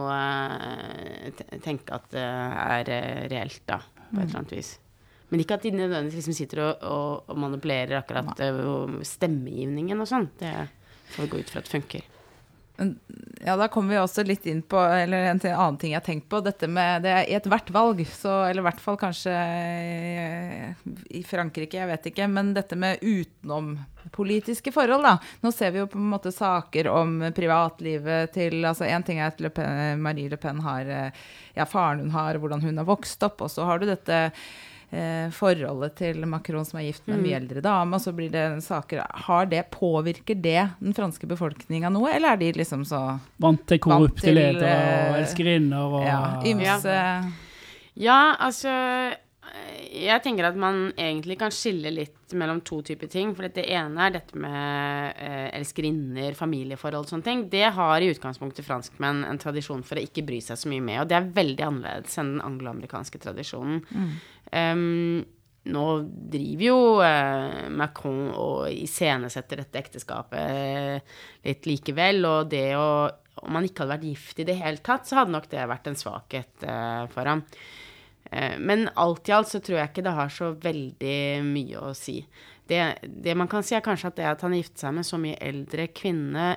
tenke 1.63 1.96
at 1.96 2.10
det 2.12 2.25
er 2.25 2.91
reelt, 3.31 3.63
da, 3.69 3.79
på 3.79 4.19
et 4.19 4.27
eller 4.27 4.41
annet 4.41 4.57
vis. 4.57 4.74
Men 5.31 5.43
ikke 5.43 5.57
at 5.57 5.65
de 5.65 5.72
nødvendigvis 5.75 6.22
liksom 6.22 6.36
sitter 6.38 6.63
og, 6.63 6.84
og, 6.88 7.31
og 7.31 7.39
manipulerer 7.43 8.00
akkurat 8.00 8.39
stemmegivningen 9.07 10.03
og 10.03 10.07
sånn. 10.07 10.29
Det 10.39 10.53
får 11.15 11.25
vi 11.25 11.31
gå 11.34 11.41
ut 11.41 11.51
fra 11.51 11.63
at 11.63 11.72
funker. 11.72 12.05
Ja, 12.77 13.55
da 13.57 13.67
kommer 13.67 13.93
vi 13.93 14.00
også 14.00 14.24
litt 14.25 14.46
inn 14.50 14.60
på 14.62 14.77
eller 14.77 15.31
en 15.31 15.39
annen 15.41 15.77
ting 15.81 15.93
jeg 15.93 16.00
har 16.00 16.05
tenkt 16.05 16.27
på. 16.29 16.41
Dette 16.46 16.67
med 16.69 17.05
det 17.05 17.13
i 17.29 17.36
ethvert 17.38 17.69
valg, 17.74 18.03
så, 18.10 18.34
eller 18.48 18.62
i 18.62 18.67
hvert 18.67 18.81
fall 18.84 19.00
kanskje 19.01 19.34
i 21.17 21.24
Frankrike, 21.25 21.79
jeg 21.79 21.89
vet 21.89 22.10
ikke. 22.12 22.27
Men 22.29 22.51
dette 22.57 22.77
med 22.77 23.01
utenompolitiske 23.01 24.74
forhold, 24.75 25.05
da. 25.05 25.15
Nå 25.46 25.53
ser 25.55 25.74
vi 25.74 25.81
jo 25.81 25.89
på 25.89 26.01
en 26.01 26.12
måte 26.13 26.34
saker 26.34 26.91
om 26.93 27.19
privatlivet 27.38 28.34
til 28.38 28.62
altså 28.62 28.89
Én 28.89 29.05
ting 29.05 29.22
er 29.22 29.31
at 29.31 29.41
Le 29.41 29.53
Pen, 29.53 30.01
Marie 30.03 30.29
Le 30.29 30.41
Pen 30.41 30.62
har 30.65 30.89
ja, 30.93 31.65
faren 31.65 32.05
hun 32.05 32.13
har, 32.13 32.41
hvordan 32.41 32.65
hun 32.65 32.81
har 32.81 32.89
vokst 32.89 33.25
opp. 33.25 33.46
Og 33.46 33.53
så 33.53 33.65
har 33.69 33.81
du 33.81 33.89
dette 33.89 34.27
eh, 34.91 35.27
forholdet 35.36 35.98
til 36.00 36.25
Macron 36.29 36.65
som 36.65 36.79
er 36.79 36.88
gift 36.89 37.08
med 37.08 37.17
en 37.17 37.24
mye 37.25 37.34
mm. 37.36 37.41
eldre 37.41 37.63
dame, 37.65 37.98
og 37.98 38.03
så 38.03 38.13
blir 38.15 38.32
det 38.34 38.46
saker. 38.65 39.03
Har 39.27 39.50
det, 39.51 39.65
Påvirker 39.74 40.38
det 40.39 40.69
den 40.80 40.95
franske 40.97 41.30
befolkninga 41.30 41.91
noe, 41.93 42.12
eller 42.15 42.36
er 42.36 42.41
de 42.41 42.54
liksom 42.62 42.86
så 42.88 43.02
Vant 43.43 43.63
til 43.69 43.82
korrupte 43.84 44.34
ledere 44.34 44.73
og 44.73 45.17
eh, 45.17 45.21
elskerinner 45.21 45.97
og 46.00 46.08
Ja, 46.08 46.21
ymse? 46.47 46.97
Ja, 47.97 48.19
altså 48.38 48.71
jeg 49.88 50.23
tenker 50.23 50.47
at 50.50 50.58
man 50.60 50.89
egentlig 50.93 51.38
kan 51.41 51.54
skille 51.54 51.91
litt 51.93 52.36
mellom 52.38 52.60
to 52.67 52.82
typer 52.86 53.10
ting. 53.12 53.34
For 53.38 53.47
det 53.54 53.65
ene 53.71 54.08
er 54.08 54.17
dette 54.17 54.39
med 54.39 55.21
eh, 55.23 55.47
elskerinner, 55.58 56.38
familieforhold 56.38 57.08
og 57.08 57.13
sånne 57.13 57.28
ting. 57.28 57.45
Det 57.52 57.65
har 57.78 58.04
i 58.04 58.12
utgangspunktet 58.13 58.67
franskmenn 58.67 59.23
en 59.28 59.41
tradisjon 59.41 59.86
for 59.88 60.00
å 60.00 60.06
ikke 60.06 60.26
bry 60.28 60.41
seg 60.43 60.60
så 60.60 60.71
mye 60.71 60.84
med. 60.84 61.02
Og 61.04 61.10
det 61.12 61.19
er 61.19 61.32
veldig 61.39 61.67
annerledes 61.69 62.19
enn 62.21 62.36
den 62.36 62.45
angloamerikanske 62.45 63.23
tradisjonen. 63.23 63.82
Mm. 63.89 64.13
Um, 64.52 65.26
nå 65.67 65.86
driver 66.32 66.65
jo 66.65 66.80
eh, 67.04 67.67
Macron 67.76 68.30
og 68.32 68.67
iscenesetter 68.71 69.63
dette 69.63 69.82
ekteskapet 69.82 70.39
eh, 70.39 71.17
litt 71.47 71.67
likevel, 71.67 72.21
og 72.28 72.52
det 72.52 72.69
å 72.80 72.89
Om 73.38 73.54
han 73.54 73.67
ikke 73.67 73.84
hadde 73.84 73.93
vært 73.93 74.08
gift 74.08 74.39
i 74.41 74.45
det 74.47 74.56
hele 74.58 74.82
tatt, 74.82 75.06
så 75.06 75.19
hadde 75.19 75.36
nok 75.36 75.45
det 75.52 75.67
vært 75.69 75.91
en 75.91 76.00
svakhet 76.00 76.63
eh, 76.65 77.04
for 77.12 77.30
ham. 77.30 77.43
Eh, 78.32 78.58
men 78.60 78.90
alt 78.96 79.30
i 79.30 79.36
alt 79.36 79.52
så 79.52 79.62
tror 79.63 79.80
jeg 79.82 79.92
ikke 79.92 80.06
det 80.08 80.18
har 80.18 80.34
så 80.34 80.52
veldig 80.63 81.20
mye 81.48 81.86
å 81.90 81.94
si. 81.98 82.20
Det, 82.68 82.82
det 83.04 83.38
man 83.40 83.50
kan 83.52 83.63
si, 83.63 83.78
er 83.78 83.86
kanskje 83.86 84.12
at 84.12 84.20
det 84.20 84.28
at 84.28 84.44
han 84.44 84.58
gifter 84.58 84.88
seg 84.88 84.98
med 84.98 85.08
så 85.08 85.20
mye 85.22 85.40
eldre 85.44 85.88
kvinne, 85.96 86.52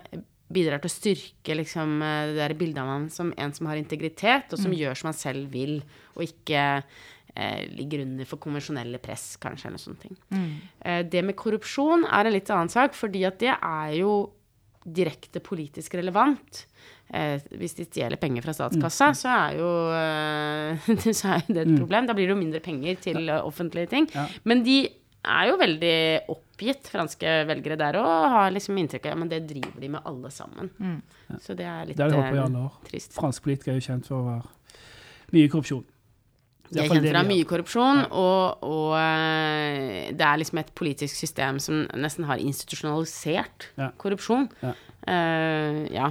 bidrar 0.50 0.82
til 0.82 0.90
å 0.90 0.92
styrke 0.92 1.54
liksom, 1.54 2.00
det 2.02 2.40
der 2.40 2.56
bildet 2.58 2.82
av 2.82 2.90
ham 2.90 3.06
som 3.12 3.30
en 3.38 3.54
som 3.54 3.68
har 3.70 3.78
integritet, 3.78 4.50
og 4.50 4.58
som 4.58 4.72
mm. 4.72 4.78
gjør 4.80 4.98
som 4.98 5.10
han 5.12 5.18
selv 5.18 5.52
vil, 5.54 5.76
og 6.16 6.26
ikke 6.26 6.64
eh, 7.34 7.62
ligger 7.76 8.02
under 8.02 8.26
for 8.26 8.42
konvensjonelle 8.42 8.98
press, 9.02 9.36
kanskje, 9.42 9.70
eller 9.70 9.82
sånne 9.82 10.02
ting. 10.02 10.18
Mm. 10.34 10.50
Eh, 10.82 11.00
det 11.12 11.22
med 11.26 11.38
korrupsjon 11.38 12.06
er 12.08 12.26
en 12.26 12.34
litt 12.34 12.50
annen 12.50 12.72
sak, 12.72 12.98
fordi 12.98 13.22
at 13.28 13.38
det 13.42 13.54
er 13.54 13.94
jo 14.00 14.14
direkte 14.82 15.42
politisk 15.44 15.94
relevant. 16.00 16.64
Eh, 17.10 17.42
hvis 17.58 17.74
de 17.74 17.88
stjeler 17.88 18.20
penger 18.22 18.44
fra 18.44 18.54
statskassa, 18.54 19.10
mm. 19.10 19.16
så, 19.18 19.34
er 19.34 19.56
jo, 19.58 19.70
eh, 19.98 21.10
så 21.18 21.34
er 21.34 21.44
det 21.48 21.64
et 21.64 21.72
mm. 21.72 21.78
problem. 21.80 22.06
Da 22.06 22.14
blir 22.14 22.30
det 22.30 22.36
jo 22.36 22.38
mindre 22.38 22.62
penger 22.62 23.00
til 23.02 23.24
ja. 23.26 23.40
offentlige 23.46 23.90
ting. 23.90 24.06
Ja. 24.14 24.28
Men 24.46 24.62
de 24.66 24.84
er 25.20 25.50
jo 25.50 25.58
veldig 25.60 25.96
oppgitt, 26.32 26.88
franske 26.88 27.34
velgere 27.48 27.76
der, 27.80 27.98
og 28.00 28.34
har 28.36 28.54
liksom 28.54 28.78
inntrykk 28.80 29.10
av 29.10 29.24
at 29.26 29.32
det 29.34 29.42
driver 29.50 29.82
de 29.82 29.92
med 29.96 30.06
alle 30.08 30.30
sammen. 30.32 30.70
Mm. 30.78 30.98
Så 31.42 31.56
det 31.58 31.66
er 31.68 31.88
litt 31.90 31.98
det 31.98 32.06
er 32.06 32.14
det 32.14 32.44
eh, 32.46 32.68
trist. 32.88 33.16
Fransk 33.18 33.48
politikere 33.48 33.74
er 33.74 33.82
jo 33.82 33.88
kjent 33.90 34.10
for 34.10 34.20
å 34.20 34.28
være 34.30 34.54
mye 35.34 35.50
korrupsjon. 35.50 35.88
Jeg 36.70 36.86
kjenner 36.86 37.10
fra 37.10 37.22
mye 37.26 37.46
korrupsjon, 37.50 38.04
og, 38.14 38.62
og, 38.62 38.92
eh, 39.00 40.10
det 40.14 40.26
er 40.26 40.38
liksom 40.38 40.60
et 40.62 40.70
politisk 40.78 41.18
system 41.18 41.58
som 41.62 41.82
nesten 41.98 42.28
har 42.30 42.38
institusjonalisert 42.38 43.72
ja. 43.80 43.90
korrupsjon. 43.98 44.46
Ja. 44.62 44.76
Uh, 45.00 45.86
ja. 45.90 46.10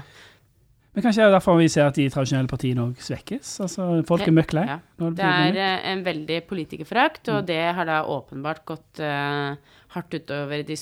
Men 0.95 1.05
kanskje 1.05 1.21
det 1.21 1.27
er 1.27 1.35
derfor 1.35 1.59
vi 1.59 1.67
ser 1.69 1.85
at 1.85 1.97
de 1.99 2.07
tradisjonelle 2.09 2.49
partiene 2.49 2.85
òg 2.87 3.01
svekkes? 3.05 3.51
Altså, 3.65 3.87
folk 4.09 4.25
er 4.25 4.33
møkk 4.35 4.55
lei? 4.57 4.65
Ja. 4.71 4.77
Det 4.99 5.27
er 5.27 5.59
uh, 5.59 5.89
en 5.91 6.05
veldig 6.05 6.39
politikerforakt, 6.49 7.29
og 7.29 7.43
mm. 7.43 7.49
det 7.51 7.59
har 7.77 7.89
da 7.89 7.99
åpenbart 8.09 8.63
gått 8.67 9.01
uh, 9.05 9.53
hardt 9.93 10.17
utover 10.17 10.63
de 10.65 10.77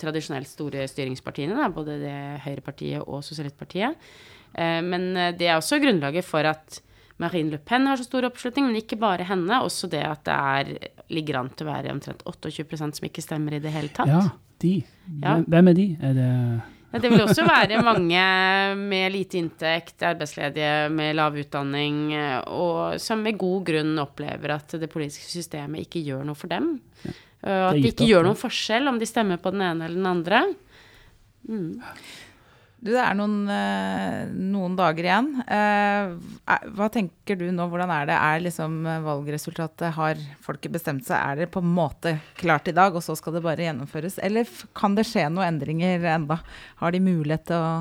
tradisjonelt 0.00 0.50
store 0.50 0.88
styringspartiene, 0.90 1.54
da, 1.58 1.70
både 1.74 2.00
det 2.02 2.16
Høyrepartiet 2.46 3.06
og 3.06 3.22
Sosialistpartiet. 3.26 4.10
men 4.54 5.08
det 5.34 5.48
er 5.48 5.56
også 5.56 5.80
grunnlaget 5.82 6.22
for 6.22 6.46
at 6.46 6.78
Marine 7.22 7.50
Le 7.50 7.58
Pen 7.58 7.86
har 7.86 7.98
så 7.98 8.06
stor 8.06 8.26
oppslutning, 8.26 8.66
men 8.68 8.80
ikke 8.80 8.98
bare 8.98 9.26
henne. 9.26 9.60
Også 9.62 9.88
det 9.90 10.02
at 10.06 10.24
det 10.26 10.34
er, 10.34 10.90
ligger 11.14 11.40
an 11.40 11.50
til 11.54 11.66
å 11.66 11.72
være 11.72 11.92
omtrent 11.94 12.24
28 12.26 12.78
som 12.80 13.08
ikke 13.08 13.22
stemmer 13.22 13.56
i 13.56 13.62
det 13.62 13.74
hele 13.74 13.92
tatt. 13.94 14.10
Ja, 14.10 14.22
de. 14.62 14.76
Ja. 15.22 15.36
Hvem 15.46 15.70
er 15.70 15.78
de? 15.78 15.88
Er 16.02 16.16
det 16.18 16.30
det 17.02 17.10
vil 17.10 17.24
også 17.24 17.44
være 17.46 17.80
mange 17.82 18.24
med 18.78 19.12
lite 19.14 19.38
inntekt, 19.40 19.96
arbeidsledige 20.06 20.88
med 20.94 21.16
lav 21.18 21.36
utdanning, 21.40 22.12
og 22.46 23.00
som 23.02 23.22
med 23.24 23.38
god 23.40 23.64
grunn 23.70 23.94
opplever 24.02 24.54
at 24.56 24.76
det 24.80 24.90
politiske 24.92 25.26
systemet 25.30 25.86
ikke 25.88 26.04
gjør 26.06 26.22
noe 26.28 26.38
for 26.38 26.52
dem. 26.52 26.76
Ja, 27.44 27.70
at 27.70 27.80
det 27.80 27.92
ikke 27.92 28.08
gjør 28.08 28.28
noen 28.28 28.40
forskjell 28.40 28.88
om 28.88 29.00
de 29.00 29.08
stemmer 29.08 29.40
på 29.42 29.52
den 29.52 29.64
ene 29.66 29.88
eller 29.88 30.00
den 30.00 30.12
andre. 30.12 30.44
Mm. 31.48 31.82
Du, 32.84 32.90
det 32.92 33.00
er 33.00 33.14
noen, 33.16 33.46
eh, 33.48 34.26
noen 34.36 34.74
dager 34.76 35.06
igjen. 35.06 35.28
Eh, 35.48 36.10
hva 36.76 36.88
tenker 36.92 37.38
du 37.40 37.46
nå, 37.48 37.64
hvordan 37.72 37.88
er 37.94 38.10
det? 38.10 38.16
Er 38.20 38.42
liksom 38.44 38.74
eh, 38.84 38.98
valgresultatet, 39.06 39.86
har 39.96 40.20
folket 40.44 40.74
bestemt 40.74 41.06
seg? 41.08 41.16
Er 41.16 41.40
det 41.40 41.46
på 41.54 41.62
en 41.64 41.70
måte 41.72 42.18
klart 42.36 42.68
i 42.68 42.76
dag, 42.76 42.92
og 42.92 43.00
så 43.06 43.16
skal 43.16 43.38
det 43.38 43.42
bare 43.46 43.64
gjennomføres? 43.64 44.18
Eller 44.20 44.44
kan 44.76 44.98
det 44.98 45.06
skje 45.08 45.30
noen 45.32 45.54
endringer 45.54 46.04
enda? 46.12 46.42
Har 46.82 46.92
de 46.92 47.00
mulighet 47.00 47.48
til 47.48 47.56
å, 47.56 47.72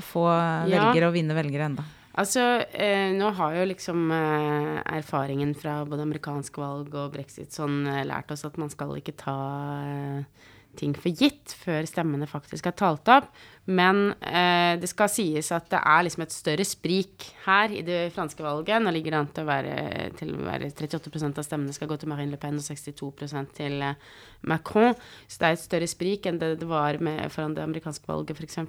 å 0.00 0.04
få 0.14 0.24
Ja. 0.32 0.64
velgere 0.88 1.10
og 1.12 1.16
vinne 1.18 1.36
velgere 1.36 1.68
enda? 1.68 1.84
Altså, 2.16 2.40
eh, 2.72 3.12
nå 3.12 3.28
har 3.36 3.52
jo 3.58 3.68
liksom 3.68 4.06
eh, 4.16 4.80
erfaringen 4.96 5.52
fra 5.60 5.82
både 5.84 6.06
amerikansk 6.08 6.56
valg 6.56 6.94
og 6.96 7.12
brexit 7.12 7.52
sånn 7.52 7.82
lært 8.08 8.32
oss 8.32 8.46
at 8.48 8.56
man 8.56 8.72
skal 8.72 8.96
ikke 8.96 9.12
ta 9.20 9.36
eh, 9.84 10.46
ting 10.78 10.94
for 10.96 11.12
gitt 11.12 11.54
før 11.60 11.86
stemmene 11.88 12.28
faktisk 12.30 12.68
er 12.68 12.74
talt 12.76 13.08
opp. 13.12 13.28
Men 13.66 14.12
eh, 14.22 14.76
det 14.78 14.86
skal 14.86 15.10
sies 15.10 15.48
at 15.54 15.66
det 15.72 15.80
er 15.80 16.04
liksom 16.06 16.22
et 16.22 16.34
større 16.34 16.66
sprik 16.66 17.24
her 17.46 17.72
i 17.74 17.82
det 17.86 18.12
franske 18.14 18.44
valget. 18.44 18.78
Nå 18.82 18.92
ligger 18.94 19.16
det 19.16 19.18
an 19.18 19.30
til 19.34 19.42
å 19.42 19.48
være, 19.48 19.78
til 20.20 20.34
å 20.36 20.44
være 20.46 20.70
38% 20.70 21.40
av 21.42 21.46
stemmene 21.46 21.74
skal 21.74 21.90
gå 21.90 21.98
til 21.98 22.12
Marine 22.12 22.36
Le 22.36 22.40
Pen 22.40 22.60
og 22.60 22.66
62 22.66 23.10
til 23.58 23.82
eh, 23.82 24.04
Macron. 24.46 24.94
Så 25.26 25.40
det 25.40 25.48
er 25.48 25.56
et 25.56 25.64
større 25.64 25.90
sprik 25.90 26.28
enn 26.30 26.38
det 26.42 26.52
det 26.60 26.68
var 26.70 27.00
med, 27.02 27.24
foran 27.34 27.56
det 27.56 27.64
amerikanske 27.66 28.06
valget, 28.06 28.38
f.eks. 28.38 28.62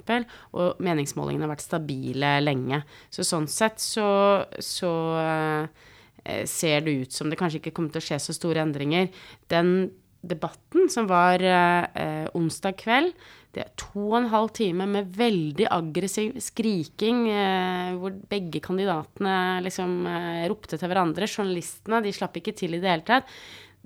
Og 0.58 0.82
meningsmålingene 0.82 1.46
har 1.46 1.54
vært 1.54 1.68
stabile 1.68 2.34
lenge. 2.42 2.82
Så 3.14 3.28
sånn 3.28 3.46
sett 3.52 3.78
så, 3.84 4.10
så 4.58 4.92
eh, 5.22 5.86
ser 6.50 6.82
det 6.86 6.98
ut 7.04 7.14
som 7.14 7.30
det 7.30 7.38
kanskje 7.40 7.62
ikke 7.62 7.76
kommer 7.78 7.94
til 7.94 8.02
å 8.02 8.08
skje 8.10 8.20
så 8.24 8.36
store 8.36 8.66
endringer. 8.66 9.12
Den 9.52 9.92
debatten 10.30 10.90
som 10.94 11.08
var 11.10 11.42
eh, 11.44 12.28
onsdag 12.38 12.78
kveld, 12.84 13.14
det 13.56 13.64
er 13.64 13.70
to 13.80 14.04
og 14.12 14.18
en 14.20 14.28
halv 14.30 14.52
time 14.54 14.86
med 14.92 15.14
veldig 15.18 15.66
aggressiv 15.74 16.36
skriking, 16.44 17.24
eh, 17.32 17.94
hvor 17.98 18.14
begge 18.30 18.60
kandidatene 18.62 19.38
liksom 19.66 19.96
eh, 20.12 20.44
ropte 20.52 20.78
til 20.78 20.92
hverandre. 20.92 21.26
Journalistene, 21.32 22.04
de 22.06 22.14
slapp 22.14 22.38
ikke 22.38 22.54
til 22.60 22.78
i 22.78 22.82
det 22.84 22.92
hele 22.92 23.08
tatt. 23.08 23.32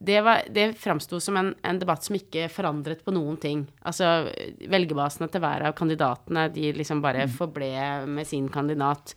Det, 0.02 0.18
var- 0.26 0.48
det 0.50 0.72
framsto 0.82 1.20
som 1.22 1.38
en, 1.38 1.54
en 1.64 1.80
debatt 1.80 2.04
som 2.04 2.18
ikke 2.18 2.48
forandret 2.52 3.04
på 3.06 3.14
noen 3.14 3.38
ting. 3.40 3.64
Altså, 3.86 4.26
velgerbasene 4.68 5.30
til 5.32 5.44
hver 5.44 5.68
av 5.70 5.76
kandidatene, 5.78 6.48
de 6.56 6.72
liksom 6.74 7.04
bare 7.06 7.28
forble 7.32 7.70
med 8.10 8.28
sin 8.28 8.50
kandidat. 8.52 9.14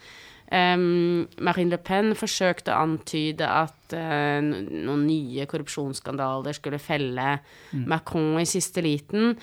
Um, 0.52 1.24
Marine 1.40 1.72
Le 1.72 1.78
Pen 1.80 2.12
forsøkte 2.18 2.74
å 2.74 2.82
antyde 2.84 3.46
at 3.48 3.94
uh, 3.96 4.40
noen 4.44 5.06
nye 5.08 5.46
korrupsjonsskandaler 5.50 6.56
skulle 6.58 6.82
felle 6.82 7.38
Macron 7.88 8.36
i 8.42 8.48
siste 8.48 8.84
liten. 8.84 9.38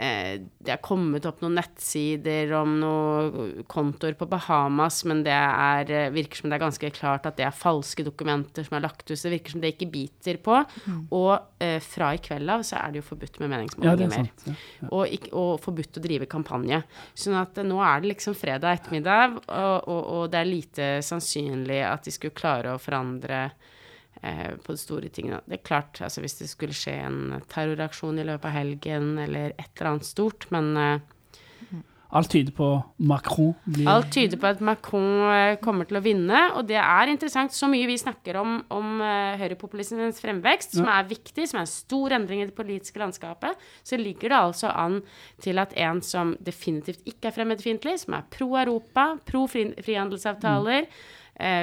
Eh, 0.00 0.40
det 0.64 0.72
er 0.72 0.80
kommet 0.80 1.26
opp 1.28 1.42
noen 1.42 1.58
nettsider 1.58 2.54
om 2.56 2.78
noen 2.80 3.64
kontoer 3.68 4.14
på 4.16 4.28
Bahamas, 4.30 5.02
men 5.04 5.20
det 5.26 5.34
er, 5.34 5.90
eh, 5.92 6.12
virker 6.14 6.40
som 6.40 6.48
det 6.48 6.56
er 6.56 6.62
ganske 6.64 6.90
klart 6.96 7.26
at 7.28 7.36
det 7.36 7.44
er 7.44 7.52
falske 7.52 8.06
dokumenter 8.06 8.64
som 8.64 8.78
er 8.78 8.86
lagt 8.86 9.04
ut. 9.10 9.18
så 9.18 9.28
Det 9.28 9.34
virker 9.36 9.52
som 9.52 9.60
det 9.60 9.74
ikke 9.74 9.90
biter 9.92 10.38
på. 10.40 10.56
Og 11.12 11.34
eh, 11.60 11.78
fra 11.84 12.14
i 12.14 12.22
kveld 12.22 12.48
av 12.48 12.64
så 12.64 12.80
er 12.80 12.92
det 12.92 13.02
jo 13.02 13.08
forbudt 13.10 13.40
med 13.40 13.50
Ja, 13.50 13.56
meningsmålinger 13.56 14.00
ja, 14.00 14.08
mer 14.08 14.30
sant. 14.30 14.46
Ja. 14.46 14.88
og, 14.88 15.04
ikke, 15.06 15.32
og 15.36 15.60
forbudt 15.60 16.00
å 16.00 16.04
drive 16.06 16.26
kampanje. 16.26 16.82
Sånn 17.14 17.36
at 17.36 17.58
eh, 17.58 17.68
nå 17.68 17.82
er 17.84 18.00
det 18.00 18.14
liksom 18.14 18.38
fredag 18.38 18.80
ettermiddag, 18.80 19.36
og, 19.48 19.76
og, 19.84 20.00
og 20.16 20.30
det 20.32 20.40
er 20.40 20.48
lite 20.48 20.88
sannsynlig 21.04 21.82
at 21.84 22.08
de 22.08 22.14
skulle 22.14 22.36
klare 22.40 22.72
å 22.72 22.80
forandre 22.80 23.50
eh, 24.22 24.56
på 24.62 24.74
de 24.74 24.80
store 24.80 25.12
tingene. 25.12 25.40
Det 25.46 25.60
er 25.60 25.66
klart, 25.66 26.00
altså 26.04 26.24
hvis 26.24 26.38
det 26.40 26.50
skulle 26.50 26.76
skje 26.76 26.96
en 27.06 27.40
terroraksjon 27.50 28.20
i 28.20 28.26
løpet 28.28 28.50
av 28.50 28.56
helgen, 28.58 29.14
eller 29.22 29.54
et 29.56 29.70
eller 29.76 29.94
annet 29.94 30.08
stort, 30.08 30.50
men 30.54 30.76
eh, 30.76 31.16
Alt 32.10 32.32
tyder 32.32 32.50
på 32.50 32.66
Macron 33.06 33.52
blir 33.70 33.86
Alt 33.86 34.08
tyder 34.16 34.40
på 34.42 34.48
at 34.48 34.62
Macron 34.66 35.28
eh, 35.30 35.52
kommer 35.62 35.86
til 35.86 36.00
å 36.00 36.02
vinne, 36.02 36.40
og 36.58 36.64
det 36.66 36.80
er 36.80 37.12
interessant. 37.12 37.54
Så 37.54 37.68
mye 37.70 37.86
vi 37.86 38.00
snakker 38.02 38.40
om, 38.40 38.56
om 38.74 38.98
høyrepopulismens 39.38 40.18
fremvekst, 40.18 40.74
som 40.80 40.90
er 40.90 41.06
viktig, 41.06 41.46
som 41.46 41.60
er 41.60 41.68
en 41.68 41.70
stor 41.70 42.16
endring 42.18 42.42
i 42.42 42.48
det 42.48 42.56
politiske 42.56 42.98
landskapet, 42.98 43.62
så 43.86 44.00
ligger 44.00 44.34
det 44.34 44.40
altså 44.40 44.74
an 44.74 44.98
til 45.44 45.62
at 45.62 45.76
en 45.78 46.02
som 46.02 46.34
definitivt 46.42 47.06
ikke 47.06 47.30
er 47.30 47.38
fremmedfiendtlig, 47.38 47.94
som 48.02 48.18
er 48.18 48.26
pro 48.34 48.50
Europa, 48.58 49.12
pro 49.30 49.46
frihandelsavtaler, 49.46 50.90
eh, 50.90 51.08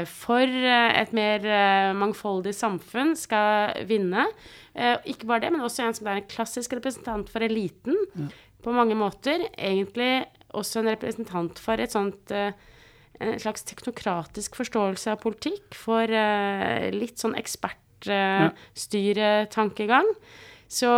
for 0.10 0.42
eh, 0.42 1.02
et 1.02 1.14
mer 1.16 1.46
eh, 1.46 1.94
mangfoldig 1.98 2.54
samfunn 2.56 3.16
skal 3.20 3.86
vinne. 3.90 4.26
Eh, 4.74 4.98
ikke 5.14 5.28
bare 5.30 5.42
det, 5.46 5.52
men 5.54 5.62
også 5.66 5.84
en 5.86 5.96
som 5.98 6.08
er 6.10 6.18
en 6.22 6.30
klassisk 6.30 6.74
representant 6.78 7.28
for 7.30 7.40
eliten 7.46 7.96
på 8.64 8.70
mange 8.76 8.96
måter. 8.98 9.38
Egentlig 9.54 10.26
også 10.58 10.80
en 10.82 10.92
representant 10.94 11.60
for 11.62 11.76
et 11.82 11.94
sånt 11.94 12.32
eh, 12.34 12.52
en 13.18 13.40
slags 13.42 13.64
teknokratisk 13.66 14.56
forståelse 14.60 15.10
av 15.14 15.22
politikk, 15.24 15.76
for 15.78 16.04
eh, 16.06 16.90
litt 16.94 17.18
sånn 17.22 17.36
ekspertstyretankegang. 17.40 20.08
Så 20.68 20.90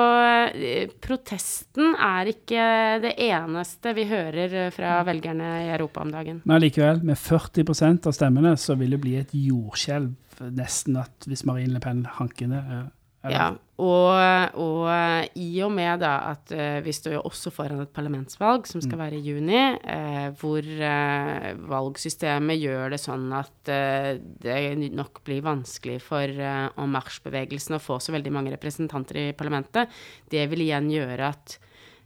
eh, 0.57 0.89
protesten 1.01 1.93
er 1.93 2.31
ikke 2.31 2.63
det 3.03 3.13
eneste 3.21 3.93
vi 3.97 4.07
hører 4.09 4.55
eh, 4.65 4.71
fra 4.73 4.99
velgerne 5.07 5.51
i 5.65 5.69
Europa 5.75 6.01
om 6.05 6.13
dagen. 6.13 6.41
Men 6.49 6.63
likevel, 6.63 7.03
med 7.05 7.19
40% 7.21 8.09
av 8.09 8.17
stemmene, 8.17 8.55
så 8.57 8.77
vil 8.79 8.97
det 8.97 9.01
bli 9.03 9.15
et 9.21 9.35
jordskjelv 9.37 10.15
nesten 10.55 10.95
at 10.95 11.27
hvis 11.27 11.43
Marine 11.47 11.75
Le 11.75 11.81
Pen 11.83 12.05
hanker 12.17 12.47
ned. 12.47 12.89
Ja, 13.27 13.49
og, 13.83 14.59
og 14.63 14.85
eh, 14.87 15.25
i 15.43 15.47
og 15.65 15.73
med 15.75 15.99
da 15.99 16.13
at 16.29 16.51
eh, 16.55 16.77
vi 16.85 16.93
står 16.95 17.17
jo 17.17 17.23
også 17.27 17.51
foran 17.51 17.81
et 17.83 17.91
parlamentsvalg 17.95 18.67
som 18.67 18.79
skal 18.83 19.01
være 19.01 19.17
i 19.19 19.23
juni, 19.25 19.59
eh, 19.59 20.29
hvor 20.39 20.63
eh, 20.63 21.49
valgsystemet 21.67 22.61
gjør 22.61 22.95
det 22.95 23.01
sånn 23.03 23.25
at 23.35 23.71
eh, 23.75 24.13
det 24.39 24.55
nok 24.95 25.19
blir 25.27 25.43
vanskelig 25.43 25.97
for 26.05 26.31
eh, 26.31 26.67
En 26.79 26.93
Marche-bevegelsen 26.93 27.75
å 27.75 27.81
få 27.83 27.99
så 27.99 28.15
veldig 28.15 28.33
mange 28.35 28.53
representanter 28.55 29.19
i 29.19 29.25
parlamentet. 29.35 29.91
Det 30.31 30.47
vil 30.53 30.63
igjen 30.69 30.87
gjøre 30.95 31.33
at 31.33 31.57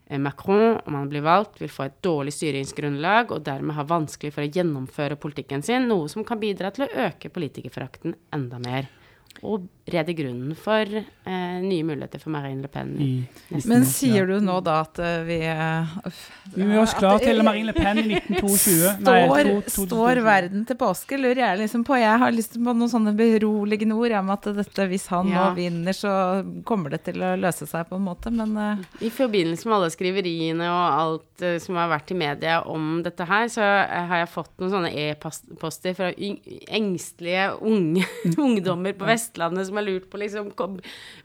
eh, 0.10 0.18
Macron, 0.18 0.80
om 0.82 0.98
han 0.98 1.14
blir 1.14 1.26
valgt, 1.26 1.62
vil 1.62 1.74
få 1.74 1.92
et 1.92 2.02
dårlig 2.02 2.34
styringsgrunnlag 2.40 3.38
og 3.38 3.46
dermed 3.46 3.78
ha 3.78 3.86
vanskelig 3.86 4.34
for 4.34 4.48
å 4.48 4.50
gjennomføre 4.50 5.22
politikken 5.22 5.62
sin, 5.62 5.86
noe 5.94 6.10
som 6.10 6.26
kan 6.26 6.42
bidra 6.42 6.74
til 6.74 6.88
å 6.88 6.92
øke 7.06 7.30
politikerforakten 7.38 8.18
enda 8.34 8.62
mer. 8.66 8.90
Og 9.42 9.66
rede 9.86 10.14
grunnen 10.16 10.54
for 10.56 10.88
eh, 10.96 11.56
nye 11.60 11.84
muligheter 11.84 12.22
for 12.22 12.32
Marine 12.32 12.62
Le 12.64 12.70
Pen. 12.72 12.94
Mm. 12.96 13.58
Men 13.68 13.84
sier 13.90 14.30
du 14.30 14.38
nå 14.40 14.62
da 14.64 14.78
at 14.86 15.00
eh, 15.04 15.18
vi 15.28 15.38
uh, 15.44 15.98
Vi 16.54 16.64
gjør 16.70 16.84
oss 16.86 16.94
klar 16.96 17.20
til 17.20 17.42
Marine 17.44 17.68
Le 17.68 17.76
Pen 17.76 18.00
i 18.00 18.06
1922. 18.16 18.94
Står, 19.04 19.34
to- 19.50 19.58
to- 19.68 19.88
står 19.90 20.22
verden 20.24 20.64
til 20.70 20.80
påske, 20.80 21.20
lurer 21.20 21.42
jeg 21.44 21.60
liksom 21.66 21.84
på. 21.88 21.98
Jeg 22.00 22.22
har 22.24 22.32
lyst 22.32 22.56
på 22.56 22.64
noen 22.78 22.92
sånne 22.94 23.12
beroligende 23.20 23.98
ord 24.00 24.16
om 24.22 24.32
at 24.38 24.48
dette, 24.62 24.88
hvis 24.94 25.10
han 25.12 25.28
Ja. 25.34 25.50
nå 25.50 25.58
vinner, 25.60 25.96
så 26.00 26.14
kommer 26.64 26.96
det 26.96 27.02
til 27.10 27.20
å 27.24 27.34
løse 27.40 27.68
seg 27.68 27.90
på 27.92 28.00
en 28.00 28.08
måte, 28.08 28.32
men 28.32 28.56
uh, 28.56 28.84
I 29.04 29.12
forbindelse 29.12 29.68
med 29.68 29.78
alle 29.82 29.92
skriveriene 29.94 30.72
og 30.72 30.98
alt 31.04 31.44
uh, 31.44 31.58
som 31.64 31.76
har 31.82 31.92
vært 31.92 32.16
i 32.16 32.20
media 32.24 32.62
om 32.72 33.02
dette 33.04 33.28
her, 33.28 33.52
så 33.52 33.64
eh, 33.84 34.08
har 34.14 34.24
jeg 34.24 34.32
fått 34.32 34.52
noen 34.64 34.72
sånne 34.78 34.94
e-poster 35.10 35.96
fra 36.00 36.14
engstelige 36.72 37.50
unge 37.62 38.06
ungdommer 38.48 38.96
på 38.98 39.08
Vestlandet 39.08 39.68
som 39.68 39.73
har 39.80 39.86
lurt 39.88 40.10
på 40.12 40.20
liksom 40.22 40.52
kom, 40.58 40.78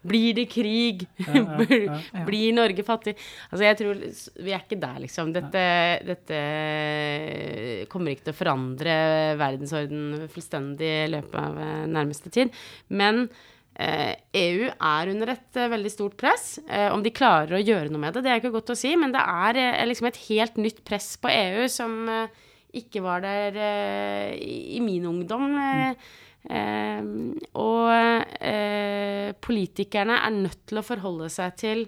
Blir 0.06 0.36
det 0.38 0.46
krig? 0.52 1.04
ja, 1.26 1.44
Blir 2.28 2.56
Norge 2.56 2.84
fattig? 2.86 3.16
Altså, 3.50 3.64
jeg 3.66 3.78
tror 3.80 4.00
Vi 4.44 4.54
er 4.54 4.64
ikke 4.64 4.80
der, 4.80 4.98
liksom. 5.04 5.34
Dette, 5.36 5.66
dette 6.08 6.40
kommer 7.92 8.14
ikke 8.14 8.28
til 8.28 8.34
å 8.36 8.40
forandre 8.40 8.96
verdensorden 9.40 10.26
fullstendig 10.32 10.90
i 11.04 11.12
løpet 11.12 11.38
av 11.40 11.60
eh, 11.62 11.84
nærmeste 11.90 12.32
tid. 12.34 12.52
Men 12.88 13.24
eh, 13.78 14.14
EU 14.40 14.68
er 14.70 15.12
under 15.12 15.32
et 15.34 15.58
eh, 15.60 15.70
veldig 15.72 15.92
stort 15.92 16.18
press. 16.20 16.58
Eh, 16.66 16.88
om 16.94 17.04
de 17.04 17.14
klarer 17.14 17.58
å 17.58 17.62
gjøre 17.62 17.92
noe 17.92 18.02
med 18.02 18.16
det, 18.16 18.24
det 18.26 18.34
er 18.34 18.42
ikke 18.42 18.54
godt 18.54 18.74
å 18.74 18.78
si, 18.78 18.94
men 19.00 19.14
det 19.14 19.22
er 19.22 19.60
eh, 19.62 19.86
liksom 19.88 20.10
et 20.10 20.20
helt 20.28 20.60
nytt 20.60 20.82
press 20.88 21.14
på 21.20 21.32
EU 21.32 21.66
som 21.72 21.98
eh, 22.12 22.46
ikke 22.78 23.02
var 23.04 23.22
der 23.24 23.56
eh, 23.56 24.32
i, 24.36 24.56
i 24.76 24.80
min 24.84 25.06
ungdom. 25.08 25.48
Eh, 26.48 26.78
eh, 26.98 27.02
og 27.58 27.90
eh, 28.40 29.34
politikerne 29.44 30.20
er 30.24 30.34
nødt 30.34 30.64
til 30.68 30.80
å 30.80 30.86
forholde 30.86 31.28
seg 31.32 31.58
til 31.60 31.84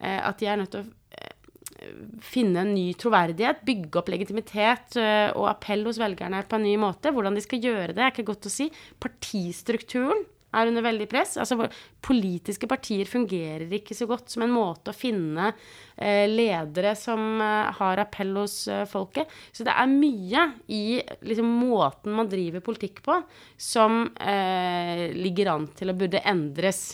eh, 0.00 0.18
at 0.18 0.40
de 0.40 0.50
er 0.50 0.60
nødt 0.60 0.74
til 0.74 0.82
å 0.82 1.16
eh, 1.16 2.18
finne 2.22 2.64
en 2.64 2.74
ny 2.74 2.92
troverdighet, 2.98 3.64
bygge 3.66 4.00
opp 4.00 4.12
legitimitet 4.12 4.98
og 5.34 5.48
appell 5.50 5.82
hos 5.88 5.98
velgerne 5.98 6.44
på 6.46 6.58
en 6.58 6.66
ny 6.66 6.76
måte. 6.78 7.10
Hvordan 7.14 7.34
de 7.34 7.42
skal 7.42 7.62
gjøre 7.64 7.96
det, 7.96 8.04
er 8.04 8.14
ikke 8.14 8.28
godt 8.28 8.46
å 8.46 8.52
si. 8.52 8.68
Partistrukturen 9.02 10.22
er 10.52 10.70
under 10.70 10.84
veldig 10.84 11.08
press. 11.10 11.36
Altså, 11.40 11.68
politiske 12.04 12.68
partier 12.70 13.08
fungerer 13.08 13.72
ikke 13.78 13.96
så 13.96 14.08
godt 14.10 14.32
som 14.32 14.44
en 14.44 14.54
måte 14.54 14.92
å 14.92 14.96
finne 14.96 15.50
eh, 15.96 16.28
ledere 16.30 16.94
som 16.98 17.40
eh, 17.40 17.72
har 17.78 18.02
appell 18.04 18.36
hos 18.42 18.56
eh, 18.68 18.84
folket. 18.90 19.32
Så 19.52 19.66
det 19.66 19.74
er 19.74 19.90
mye 19.90 20.46
i 20.72 20.84
liksom, 21.24 21.50
måten 21.62 22.16
man 22.16 22.30
driver 22.30 22.64
politikk 22.64 23.02
på, 23.06 23.18
som 23.56 24.04
eh, 24.20 25.10
ligger 25.16 25.54
an 25.56 25.68
til 25.76 25.92
å 25.92 25.98
burde 25.98 26.24
endres 26.28 26.84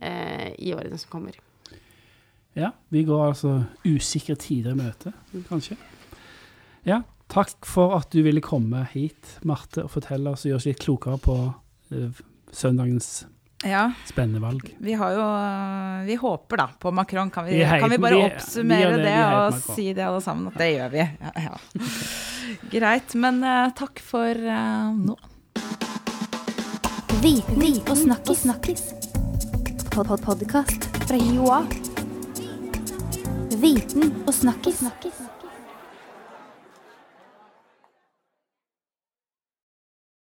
eh, 0.00 0.50
i 0.58 0.74
årene 0.76 0.98
som 1.00 1.12
kommer. 1.12 1.38
Ja, 2.58 2.72
vi 2.90 3.04
går 3.06 3.28
altså 3.28 3.60
usikre 3.86 4.34
tider 4.40 4.74
i 4.74 4.80
møte, 4.80 5.12
kanskje. 5.48 5.76
Ja, 6.86 7.02
takk 7.30 7.66
for 7.68 7.94
at 7.98 8.10
du 8.10 8.24
ville 8.26 8.42
komme 8.44 8.82
hit, 8.90 9.36
Marte, 9.46 9.84
og 9.84 9.94
fortelle 9.94 10.32
oss 10.34 10.44
og 10.44 10.50
gjøre 10.50 10.62
oss 10.62 10.68
litt 10.70 10.82
klokere 10.82 11.20
på 11.22 11.36
eh, 11.94 12.22
søndagens 12.52 13.26
Ja, 13.64 13.92
spennende 14.08 14.40
valg. 14.40 14.70
vi 14.80 14.92
har 14.96 15.12
jo 15.12 15.24
Vi 16.06 16.14
håper 16.16 16.56
da 16.56 16.68
på 16.80 16.90
Macron. 16.92 17.30
Kan 17.30 17.44
vi, 17.44 17.58
Vi 17.58 17.64
heier 17.64 17.80
kan 17.80 17.90
vi 17.90 17.98
bare 17.98 18.14
vi- 18.16 18.22
oppsummere 18.30 18.96
det, 18.96 19.04
det, 19.04 19.16
og 19.24 19.52
Macron. 19.52 19.76
si 19.76 19.92
det 19.92 20.04
alle 20.06 20.20
sammen? 20.24 20.46
At 20.48 20.58
det 20.58 20.70
gjør 20.76 20.90
vi. 20.90 20.98
Ja, 21.20 21.32
ja. 21.36 21.58
Greit. 22.72 23.14
Men 23.14 23.44
uh, 23.44 23.68
takk 23.76 24.00
for 24.00 24.30
uh, 24.34 24.94
nå. 24.96 25.16
Viten 27.20 27.62
og 27.90 27.96
snakkis. 27.96 28.42
snakkis. 28.46 28.82
Pod 29.90 30.06
-pod 30.06 30.22
Podkast 30.24 30.88
fra 31.06 31.16
Joa. 31.16 31.60
Viten 33.60 34.12
og 34.26 34.34
snakkis. 34.34 34.78
snakkis. 34.78 35.20